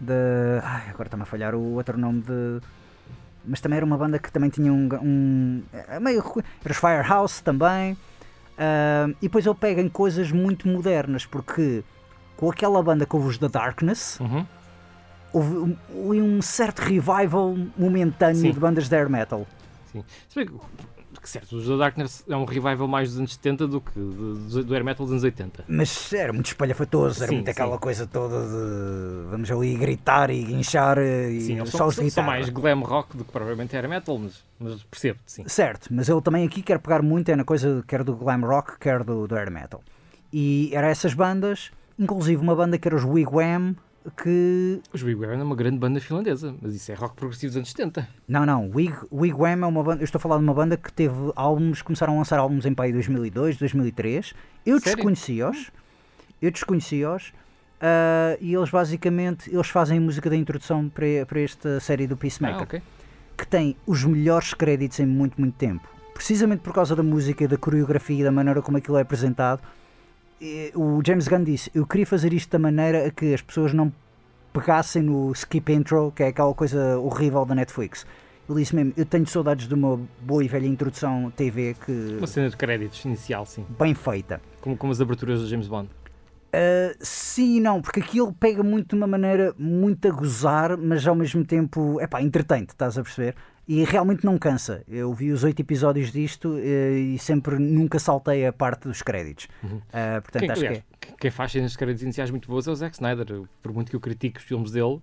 [0.00, 0.60] de.
[0.62, 2.60] Ai, agora está-me a falhar o outro nome de.
[3.44, 4.88] Mas também era uma banda que também tinha um.
[5.02, 6.24] um é meio,
[6.64, 7.96] era os Firehouse também.
[8.58, 11.84] Ah, e depois ele pega em coisas muito modernas, porque
[12.36, 14.46] com aquela banda que houve os The Darkness, Uhum.
[15.34, 18.52] Houve um, certo revival momentâneo Sim.
[18.52, 19.46] de bandas de air metal.
[19.90, 20.04] Sim.
[20.28, 23.66] Se bem que, que certo, os The Darkness é um revival mais dos anos 70
[23.66, 25.64] do que do, do air metal dos anos 80.
[25.66, 27.80] Mas era muito espalhafatoso, era Sim, muito aquela sim.
[27.80, 32.48] coisa toda de vamos ali gritar e guinchar e Sim, eles só são, são, mais
[32.48, 35.48] glam rock do que provavelmente air metal, mas, mas percebo-te, sim.
[35.48, 38.78] Certo, mas ele também aqui quer pegar muito é na coisa quer do glam rock,
[38.78, 39.82] quer do, do air metal.
[40.32, 43.74] E era essas bandas, inclusive uma banda que era os Wigwam,
[44.10, 44.80] que...
[44.92, 48.08] Os Wigwam é uma grande banda finlandesa, mas isso é rock progressivo dos anos 70.
[48.28, 50.92] Não, não, Wig, Wigwam é uma banda, eu estou a falar de uma banda que
[50.92, 54.34] teve álbuns, começaram a lançar álbuns em pai 2002, 2003.
[54.64, 54.96] Eu Sério?
[54.96, 55.70] desconheci-os,
[56.40, 57.32] eu desconheci-os,
[57.80, 62.60] ah, e eles basicamente, eles fazem música da introdução para, para esta série do Peacemaker.
[62.60, 62.82] Ah, ok.
[63.36, 65.86] que tem os melhores créditos em muito, muito tempo.
[66.14, 69.60] Precisamente por causa da música, da coreografia e da maneira como aquilo é apresentado.
[70.74, 73.92] O James Gunn disse: Eu queria fazer isto da maneira a que as pessoas não
[74.52, 78.06] pegassem no skip intro, que é aquela coisa horrível da Netflix.
[78.48, 82.26] Ele disse mesmo: Eu tenho saudades de uma boa e velha introdução TV que Uma
[82.26, 83.64] cena de créditos inicial, sim.
[83.78, 84.40] bem feita.
[84.60, 85.88] Como, como as aberturas do James Bond.
[86.54, 90.76] Uh, sim e não, porque aqui ele pega muito de uma maneira muito a gozar,
[90.76, 93.34] mas ao mesmo tempo, é pá, entretente, estás a perceber?
[93.66, 94.84] E realmente não cansa.
[94.86, 99.48] Eu vi os oito episódios disto uh, e sempre nunca saltei a parte dos créditos.
[99.62, 99.76] Uhum.
[99.78, 101.14] Uh, portanto, quem, acho aliás, que é.
[101.18, 103.42] Quem faz cenas créditos iniciais muito boas é o Zack Snyder.
[103.62, 105.00] Por muito que eu critique os filmes dele,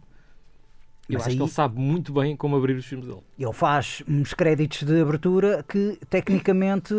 [1.10, 3.22] eu Mas acho aí- que ele sabe muito bem como abrir os filmes dele.
[3.38, 6.94] Ele faz uns créditos de abertura que tecnicamente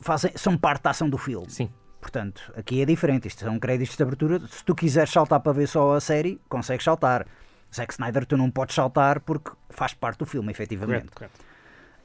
[0.00, 1.50] fazem, são parte da ação do filme.
[1.50, 1.68] Sim.
[2.00, 3.28] Portanto, aqui é diferente.
[3.28, 4.40] Isto são créditos de abertura.
[4.48, 7.26] Se tu quiseres saltar para ver só a série, consegues saltar.
[7.74, 11.08] Zack Snyder, tu não podes saltar porque faz parte do filme, efetivamente.
[11.10, 11.40] Correto, correto.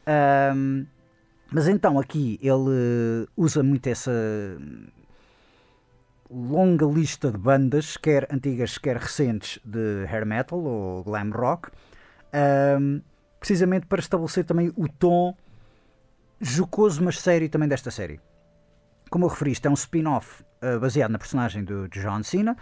[0.05, 0.86] Ahm,
[1.51, 4.11] mas então aqui ele usa muito essa
[6.30, 11.70] longa lista de bandas, quer antigas, quer recentes, de hair metal ou glam rock,
[12.34, 12.99] ahm,
[13.39, 15.36] precisamente para estabelecer também o tom
[16.39, 18.20] jocoso, mas sério também desta série.
[19.09, 22.57] Como eu referi, isto é um spin-off ah, baseado na personagem do de John Cena,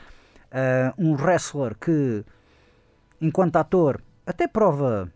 [0.52, 2.24] ah, um wrestler que,
[3.24, 5.12] enquanto ator, até prova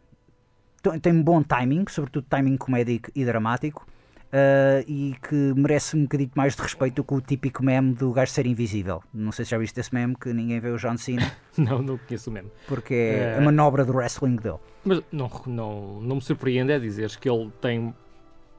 [1.01, 3.85] tem- um bom timing, sobretudo timing comédico e dramático,
[4.31, 8.31] ah, e que merece um bocadinho mais de respeito com o típico meme do gajo
[8.31, 9.03] ser invisível.
[9.13, 11.97] Não sei se já viste esse meme que ninguém vê o John Cena, Não, não
[11.97, 12.51] conheço o mesmo.
[12.67, 13.37] porque é É.
[13.37, 14.59] a manobra do wrestling dele.
[14.85, 17.93] Mas não, não, não me surpreende é dizeres que ele tem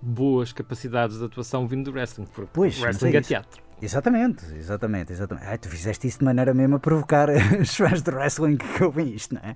[0.02, 3.62] boas capacidades de atuação vindo do wrestling, porque Pois, wrestling é é teatro.
[3.80, 5.58] Exatamente, exatamente, exatamente.
[5.58, 7.28] Tu fizeste isso de maneira mesmo a provocar
[7.60, 9.54] os fãs de wrestling que ouvem isto, não é?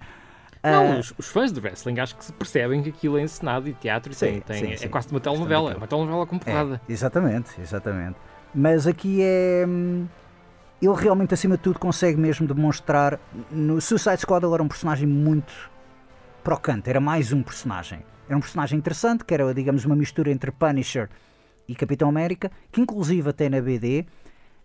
[0.65, 3.69] Não, Ah, os, os fãs de wrestling acho que se percebem que aquilo é encenado
[3.69, 4.89] e teatro e Sim, tem, tem- sim, é sim.
[4.89, 6.81] quase uma telenovela, é uma telenovela com porrada.
[6.89, 8.17] É, exatamente, exatamente.
[8.55, 9.65] Mas aqui é.
[9.67, 10.07] hum,
[10.81, 13.19] Ele realmente, acima de tudo, consegue mesmo demonstrar.
[13.51, 15.53] No Suicide Squad, ele era um personagem muito
[16.45, 18.05] para o canto, era mais um personagem.
[18.29, 21.09] Era um personagem interessante, que era, digamos, uma mistura entre Punisher
[21.73, 24.07] e Capitão América, que inclusive até na BD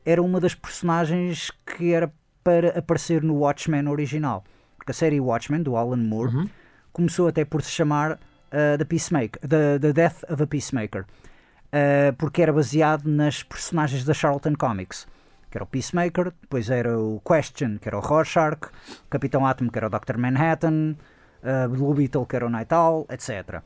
[0.05, 2.11] era uma das personagens que era
[2.43, 4.43] para aparecer no Watchmen original.
[4.77, 6.49] Porque a série Watchmen, do Alan Moore, Uhum.
[6.93, 12.13] começou até por se chamar uh, The Peacemaker, the, the Death of a Peacemaker, uh,
[12.17, 15.05] porque era baseado nas personagens da Charlton Comics,
[15.51, 18.57] que era o Peacemaker, depois era o Question, que era o Rorschach,
[19.05, 20.17] o Capitão Atom, que era o Dr.
[20.17, 20.95] Manhattan,
[21.43, 23.61] uh, Blue Beetle, que era o Night Owl, etc.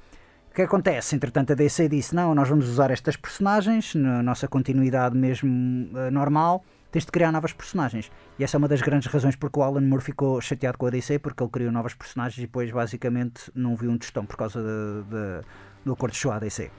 [0.52, 1.16] O que acontece?
[1.16, 5.50] Entretanto, a DC disse: não, nós vamos usar estas personagens na nossa continuidade mesmo
[5.98, 6.66] uh, normal.
[6.92, 8.12] Tens de criar novas personagens.
[8.38, 10.90] E essa é uma das grandes razões porque o Alan Moore ficou chateado com a
[10.90, 14.60] DC, porque ele criou novas personagens e depois, basicamente, não viu um tostão por causa
[14.62, 15.46] de- de-
[15.86, 16.70] do acordo que chegou à DC.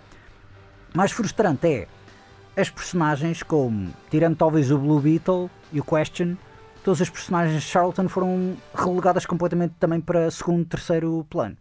[0.94, 1.88] Mais frustrante é
[2.60, 6.36] as personagens, como, tirando talvez o Blue Beetle e o Question,
[6.84, 11.56] todas as personagens de Charlton foram relegadas completamente também para segundo, terceiro plano.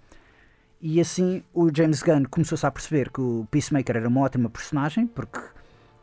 [0.81, 5.05] E assim o James Gunn começou-se a perceber que o Peacemaker era uma ótima personagem,
[5.05, 5.39] porque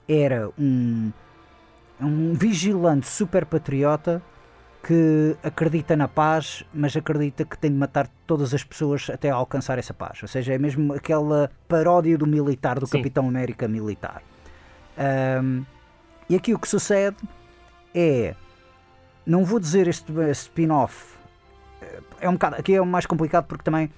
[0.09, 1.11] era um,
[2.01, 4.23] um vigilante super patriota
[4.83, 9.77] que acredita na paz, mas acredita que tem de matar todas as pessoas até alcançar
[9.79, 10.23] essa paz.
[10.23, 12.99] Ou seja, é mesmo aquela paródia do militar, do Sim.
[12.99, 14.23] Capitão América militar.
[14.97, 15.63] Ahm,
[16.31, 17.17] e aqui o que sucede
[17.93, 18.35] é.
[19.27, 21.17] Não vou dizer este este spin-off.
[21.83, 23.91] eh, É um bocado, aqui é o mais complicado porque também.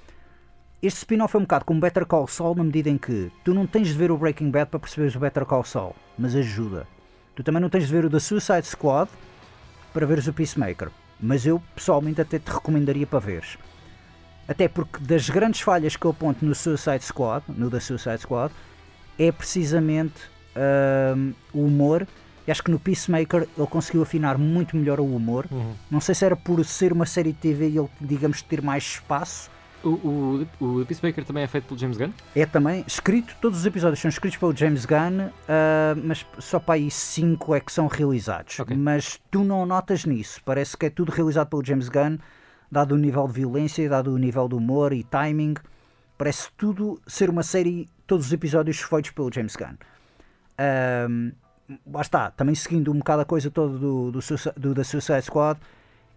[0.83, 3.67] Este spin-off é um bocado como Better Call Saul na medida em que tu não
[3.67, 6.87] tens de ver o Breaking Bad para perceberes o Better Call Saul, mas ajuda.
[7.35, 9.11] Tu também não tens de ver o da Suicide Squad
[9.93, 10.89] para veres o Peacemaker,
[11.21, 13.59] mas eu pessoalmente até te recomendaria para veres.
[14.49, 18.51] Até porque das grandes falhas que eu aponto no Suicide Squad, no da Suicide Squad,
[19.19, 20.15] é precisamente
[21.15, 22.07] hum, o humor.
[22.47, 25.47] E acho que no Peacemaker ele conseguiu afinar muito melhor o humor.
[25.51, 25.75] Uhum.
[25.91, 28.83] Não sei se era por ser uma série de TV e ele, digamos, ter mais
[28.83, 29.51] espaço.
[29.83, 32.13] O, o, o Peacemaker também é feito pelo James Gunn?
[32.37, 36.75] É também escrito, todos os episódios são escritos pelo James Gunn, ah, mas só para
[36.75, 38.61] aí 5 é que são realizados.
[38.61, 38.77] Ok.
[38.77, 42.19] Mas tu não notas nisso, parece que é tudo realizado pelo James Gunn,
[42.71, 45.55] dado o nível de violência, dado o nível de humor e timing.
[46.19, 49.77] Parece tudo ser uma série, todos os episódios feitos pelo James Gunn.
[50.59, 51.33] Ahm,
[51.91, 54.21] lá está, também seguindo um bocado a coisa toda do, do,
[54.57, 55.59] do da Suicide Squad,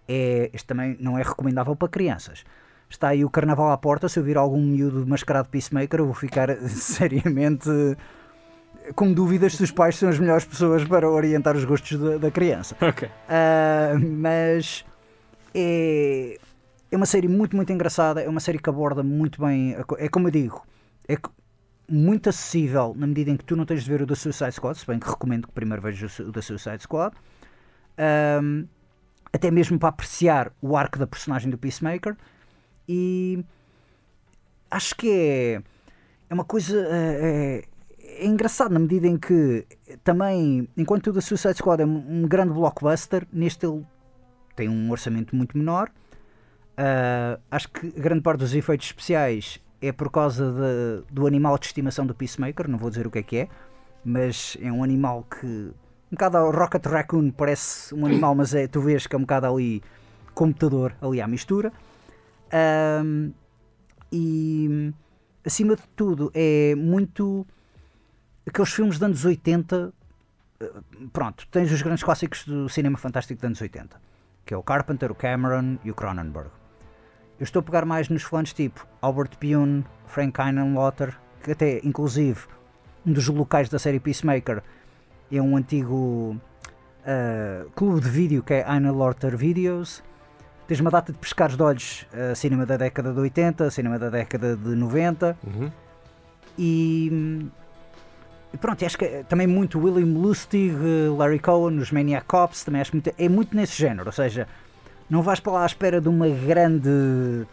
[0.07, 2.43] é, este também não é recomendável para crianças.
[2.93, 6.13] Está aí o carnaval à porta, se eu vir algum miúdo mascarado Peacemaker, eu vou
[6.13, 7.67] ficar seriamente
[8.95, 12.29] com dúvidas se os pais são as melhores pessoas para orientar os gostos da, da
[12.29, 12.77] criança.
[12.79, 13.09] Ok.
[13.27, 14.85] Ah, mas
[15.55, 16.37] é,
[16.91, 18.21] é uma série muito, muito engraçada.
[18.21, 19.75] É uma série que aborda muito bem.
[19.97, 20.63] É como eu digo,
[21.07, 21.17] é
[21.89, 24.77] muito acessível na medida em que tu não tens de ver o da Suicide Squad,
[24.77, 27.15] se bem que recomendo que primeiro vejas o da Suicide Squad.
[27.97, 28.67] Ahm,
[29.33, 32.15] até mesmo para apreciar o arco da personagem do Peacemaker.
[32.87, 33.43] E
[34.69, 35.61] acho que é,
[36.29, 36.87] é uma coisa.
[36.89, 37.73] é, é-
[38.21, 39.65] engraçado na medida em que
[40.03, 43.85] também, enquanto o The Suicide Squad é um, grande blockbuster, neste ele
[44.55, 45.89] tem um orçamento muito menor.
[46.73, 51.67] Uh, acho que grande parte dos efeitos especiais é por causa de, do animal de
[51.67, 53.49] estimação do Peacemaker, não vou dizer o que é que é,
[54.03, 55.45] mas é um animal que.
[55.45, 59.47] Um bocado Rocket Raccoon parece um animal, mas é, tu vês que é um bocado
[59.47, 59.81] ali
[60.35, 61.73] computador ali à mistura.
[62.53, 63.33] Um,
[64.11, 64.93] e
[65.43, 67.47] acima de tudo é muito
[68.47, 69.93] aqueles filmes dos anos 80.
[70.59, 70.71] Eh,
[71.11, 73.99] pronto, tens os grandes clássicos do cinema fantástico dos anos 80,
[74.45, 76.49] que é o Carpenter, o Cameron e o Cronenberg.
[77.39, 82.41] Eu estou a pegar mais nos fãs tipo Albert Pyun, Frank Einenlotter, que até inclusive
[83.05, 84.61] um dos locais da série Peacemaker
[85.31, 86.39] é um antigo
[87.03, 90.03] uh, clube de vídeo que é Einenlotter Videos.
[90.73, 94.09] Tens uma data de pescares de olhos, uh, cinema da década de 80, cinema da
[94.09, 95.37] década de 90.
[95.45, 95.71] Uhum.
[96.57, 97.45] E,
[98.51, 100.73] e pronto, acho que também muito William Lustig,
[101.15, 104.47] Larry Cohen, os Maniac Cops, também acho muito, é muito nesse género, ou seja,
[105.07, 107.45] não vais para lá à espera de uma grande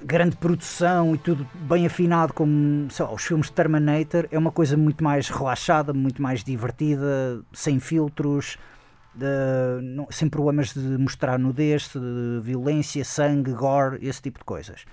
[0.00, 4.76] grande produção e tudo bem afinado como lá, os filmes de Terminator é uma coisa
[4.76, 8.58] muito mais relaxada, muito mais divertida, sem filtros,
[9.14, 14.84] de, não, sem problemas de mostrar nudez, de violência, sangue, gore, esse tipo de coisas.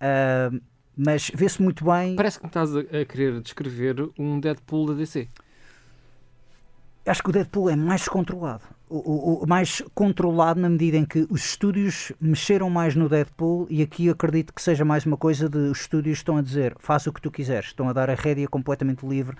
[0.00, 0.60] Uh,
[0.96, 2.16] mas vê-se muito bem.
[2.16, 5.28] Parece que me estás a, a querer descrever um Deadpool da DC.
[7.06, 8.64] Acho que o Deadpool é mais controlado.
[8.88, 13.66] O, o, o, mais controlado na medida em que os estúdios mexeram mais no Deadpool
[13.70, 17.06] e aqui acredito que seja mais uma coisa de os estúdios estão a dizer faz
[17.06, 19.36] o que tu quiseres, estão a dar a rédea completamente livre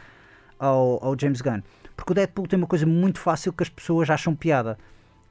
[0.59, 1.63] ao, ao James Gunn.
[1.99, 4.79] Porque o Deadpool tem uma coisa muito fácil que as pessoas acham piada,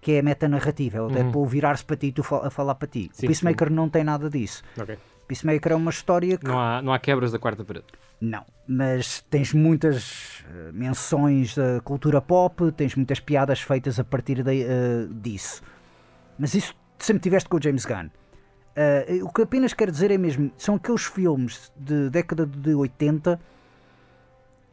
[0.01, 0.97] que é a metanarrativa.
[0.97, 1.11] É o uhum.
[1.13, 3.09] Deadpool virar-se para ti e tu a falar para ti.
[3.13, 3.73] Sim, o Peacemaker sim.
[3.73, 4.61] não tem nada disso.
[4.77, 4.97] Okay.
[5.29, 6.45] Peacemaker é uma história que.
[6.45, 7.85] Não há, não há quebras da quarta parede.
[8.19, 14.43] Não, mas tens muitas uh, menções da cultura pop, tens muitas piadas feitas a partir
[14.43, 15.61] de, uh, disso.
[16.37, 18.07] Mas isso sempre tiveste com o James Gunn.
[18.07, 23.39] Uh, o que apenas quero dizer é mesmo, são aqueles filmes de década de 80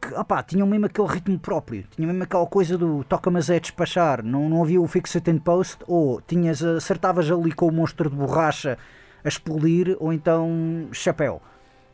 [0.01, 3.59] que opá, tinham mesmo aquele ritmo próprio, tinham mesmo aquela coisa do toca mas é
[3.59, 7.71] despachar, não, não havia o fix it and post, ou tinhas, acertavas ali com o
[7.71, 8.77] monstro de borracha
[9.23, 11.41] a explodir, ou então chapéu.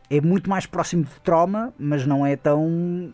[0.09, 3.13] É muito mais próximo de trauma, mas não é tão.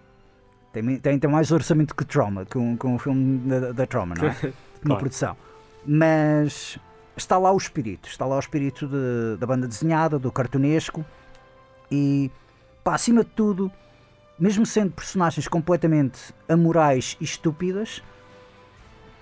[0.73, 4.27] Tem, tem, tem mais orçamento que trauma, com, com o filme da, da trauma, não
[4.27, 4.53] é?
[4.79, 4.99] Claro.
[4.99, 5.35] produção.
[5.85, 6.77] Mas
[7.15, 11.03] está lá o espírito, está lá o espírito de, da banda desenhada, do cartunesco
[11.91, 12.31] e
[12.83, 13.71] pá, acima de tudo,
[14.39, 18.01] mesmo sendo personagens completamente amorais e estúpidas,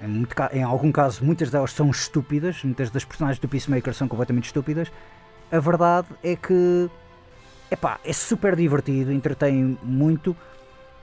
[0.01, 4.07] em, muito, em algum caso, muitas delas são estúpidas, muitas das personagens do Peacemaker são
[4.07, 4.91] completamente estúpidas.
[5.51, 6.89] A verdade é que
[7.72, 10.36] epá, é super divertido, entretém muito.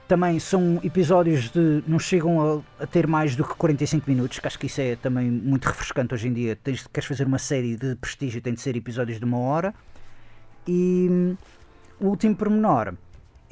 [0.07, 1.83] Também são episódios de.
[1.87, 4.95] não chegam a, a, ter mais do que 45 minutos, que acho que isso é
[4.95, 6.55] também muito refrescante hoje em dia.
[6.55, 9.73] Tens, queres fazer uma série de prestígio, tem de ser episódios de uma hora.
[10.67, 11.37] E hum,
[11.99, 12.93] o último pormenor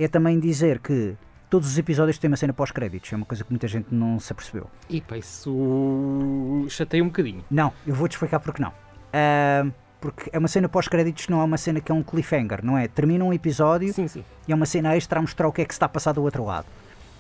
[0.04, 1.16] é também dizer que
[1.50, 3.12] todos os episódios têm uma cena pós-créditos.
[3.12, 4.70] É uma coisa que muita gente não se apercebeu.
[4.90, 7.44] E pá, isso chateia um bocadinho.
[7.52, 8.70] Não, eu vou-te explicar porque não.
[8.70, 12.78] Uh, porque é uma cena pós-créditos, não é uma cena que é um cliffhanger, não
[12.78, 12.88] é?
[12.88, 14.24] Termina um episódio sim, sim.
[14.48, 16.14] e é uma cena extra a mostrar o que é que se está a passar
[16.14, 16.66] do outro lado.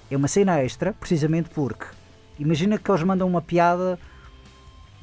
[0.09, 1.85] É uma cena extra, precisamente porque
[2.39, 3.99] imagina que eles mandam uma piada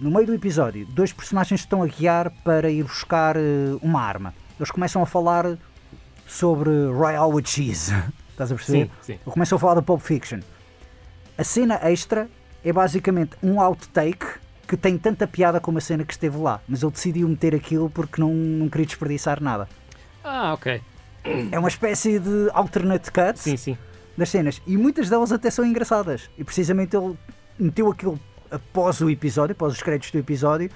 [0.00, 0.86] no meio do episódio.
[0.86, 4.34] Dois personagens estão a guiar para ir buscar uh, uma arma.
[4.58, 5.56] Eles começam a falar
[6.28, 7.92] sobre Royal with Cheese.
[8.30, 8.84] Estás a perceber?
[8.84, 9.18] Sim, sim.
[9.26, 10.40] Eu começo a falar da Pulp Fiction.
[11.36, 12.28] A cena extra
[12.64, 14.26] é basicamente um outtake
[14.68, 16.60] que tem tanta piada como a cena que esteve lá.
[16.68, 19.68] Mas ele decidiu meter aquilo porque não, não queria desperdiçar nada.
[20.22, 20.80] Ah, ok.
[21.50, 23.78] É uma espécie de alternate cut sim, sim.
[24.16, 24.62] das cenas.
[24.66, 26.30] E muitas delas até são engraçadas.
[26.38, 27.16] E precisamente ele
[27.58, 28.20] meteu aquilo
[28.50, 30.70] após o episódio, após os créditos do episódio,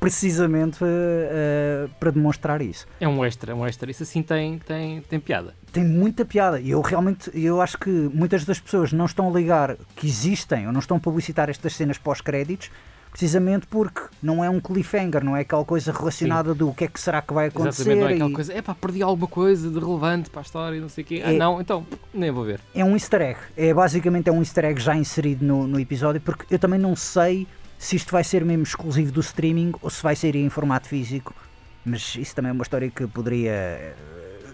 [0.00, 2.86] precisamente uh, para demonstrar isso.
[2.98, 3.90] É um extra, é um extra.
[3.90, 5.54] Isso assim tem, tem, tem piada.
[5.70, 6.58] Tem muita piada.
[6.58, 10.66] E eu realmente, eu acho que muitas das pessoas não estão a ligar que existem
[10.66, 12.70] ou não estão a publicitar estas cenas pós-créditos
[13.10, 16.58] precisamente porque não é um cliffhanger, não é aquela coisa relacionada Sim.
[16.58, 17.82] do que é que será que vai acontecer.
[17.82, 18.32] Exatamente, não é aquela e...
[18.32, 21.06] coisa, é pá, perdi alguma coisa de relevante para a história e não sei o
[21.06, 21.22] quê.
[21.24, 22.60] Ah, é, ah, não, então nem vou ver.
[22.74, 26.20] É um easter egg, é basicamente é um easter egg já inserido no, no episódio,
[26.20, 27.46] porque eu também não sei
[27.80, 31.34] se isto vai ser mesmo exclusivo do streaming ou se vai ser em formato físico.
[31.82, 33.94] Mas isso também é uma história que poderia eh,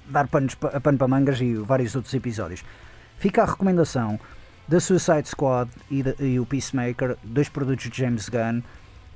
[0.07, 2.64] dar panos, pano para mangas e vários outros episódios.
[3.18, 4.20] Fica a recomendação
[4.68, 8.62] da Suicide Squad e, e, o Peacemaker, dois produtos de James Gunn,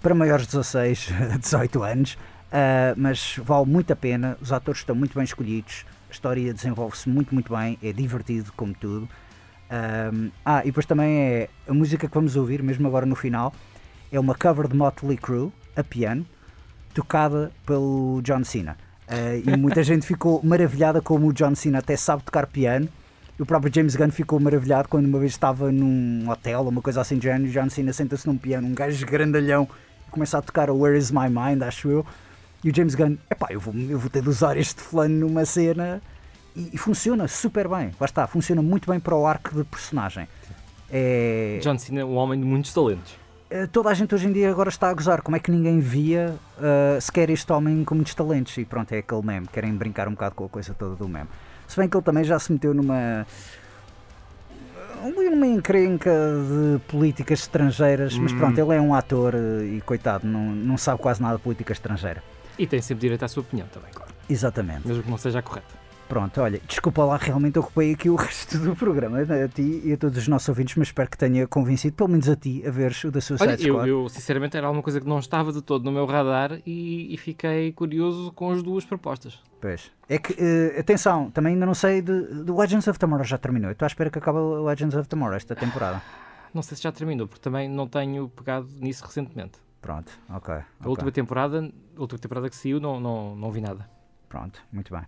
[0.03, 4.37] para maiores de 16 a 18 anos, uh, mas vale muito a pena.
[4.41, 5.87] Os atores estão muito bem escolhidos.
[6.09, 9.09] A história desenvolve-se muito, muito bem, é divertido como tudo.
[10.13, 13.55] Um, ah, e depois também é a música que vamos ouvir, mesmo agora no final,
[14.13, 16.27] é uma cover de Motley Crue, a piano,
[16.95, 18.77] tocada pelo John Cena.
[19.09, 22.89] Uh, e muita gente ficou maravilhada como o John Cena até sabe tocar piano.
[23.39, 27.01] E o próprio James Gunn ficou maravilhado quando uma vez estava num hotel, uma coisa
[27.01, 29.67] assim de género, e o John Cena senta-se num piano, um gajo grandalhão,
[30.07, 32.07] e começa a tocar o Where Is My Mind, acho eu.
[32.63, 35.47] E o James Gunn, epá, eu vou, eu vou ter de usar este fulano numa
[35.47, 36.03] cena
[36.55, 37.93] e, e, funciona super bem.
[37.99, 40.29] Lá está, funciona muito bem para o arco de personagem.
[40.91, 41.59] É...
[41.63, 43.15] John Cena é um homem de muitos talentos.
[43.51, 45.23] Eh, toda a gente hoje em dia agora está a gozar.
[45.23, 48.57] Como é que ninguém via uh, sequer este homem com muitos talentos?
[48.57, 49.49] E pronto, é aquele meme.
[49.49, 51.29] Querem brincar um bocado com a coisa toda do meme.
[51.67, 53.27] Se bem que ele também já se meteu numa.
[55.03, 58.65] uma encrenca de políticas estrangeiras, mas pronto, hum.
[58.65, 62.23] ele é um ator eh, e coitado, não, não sabe quase nada de política estrangeira.
[62.57, 64.13] E tem sempre direito à sua opinião também, claro.
[64.29, 64.87] Exatamente.
[64.87, 65.80] Mesmo que não seja a correta.
[66.11, 69.97] Pronto, olha, desculpa lá, realmente ocupei aqui o resto do programa, a ti e a
[69.97, 73.05] todos os nossos ouvintes, mas espero que tenha convencido, pelo menos a ti, a veres
[73.05, 73.89] o da Suicide olha, Squad.
[73.89, 77.15] Eu, eu, sinceramente, era alguma coisa que não estava de todo no meu radar e,
[77.15, 79.39] e fiquei curioso com as duas propostas.
[79.61, 79.93] Pois.
[80.09, 83.71] É que, uh, atenção, também ainda não sei de, de Legends of Tomorrow já terminou.
[83.71, 86.03] Estou à espera que acabe o Legends of Tomorrow esta temporada.
[86.53, 89.61] Não sei se já terminou, porque também não tenho pegado nisso recentemente.
[89.81, 90.53] Pronto, ok.
[90.53, 90.65] A okay.
[90.85, 93.89] última temporada, a última temporada que saiu, não, não, não vi nada.
[94.29, 95.05] Pronto, muito bem.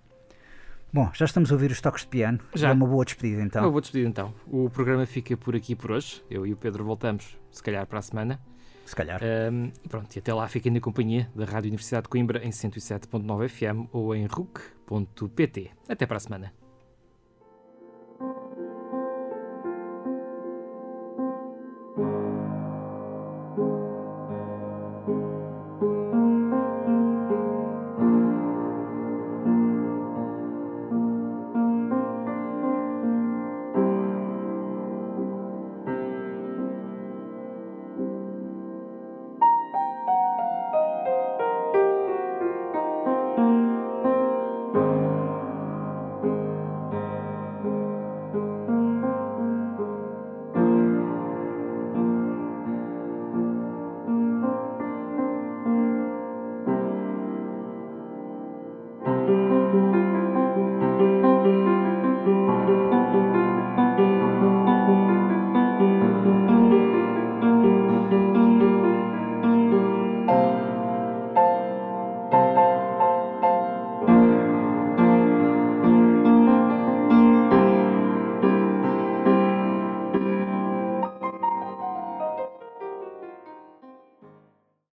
[0.92, 2.38] Bom, já estamos a ouvir os toques de piano.
[2.54, 2.68] Já.
[2.68, 3.62] É uma boa despedida então.
[3.62, 4.34] Uma boa despedida então.
[4.46, 6.22] O programa fica por aqui por hoje.
[6.28, 8.38] Eu e o Pedro voltamos, se calhar, para a semana.
[8.84, 9.18] Se calhar.
[9.22, 12.50] Um, e pronto, e até lá fiquem na companhia da Rádio Universidade de Coimbra em
[12.50, 15.70] 107.9 FM ou em RUC.pt.
[15.88, 16.52] Até para a semana.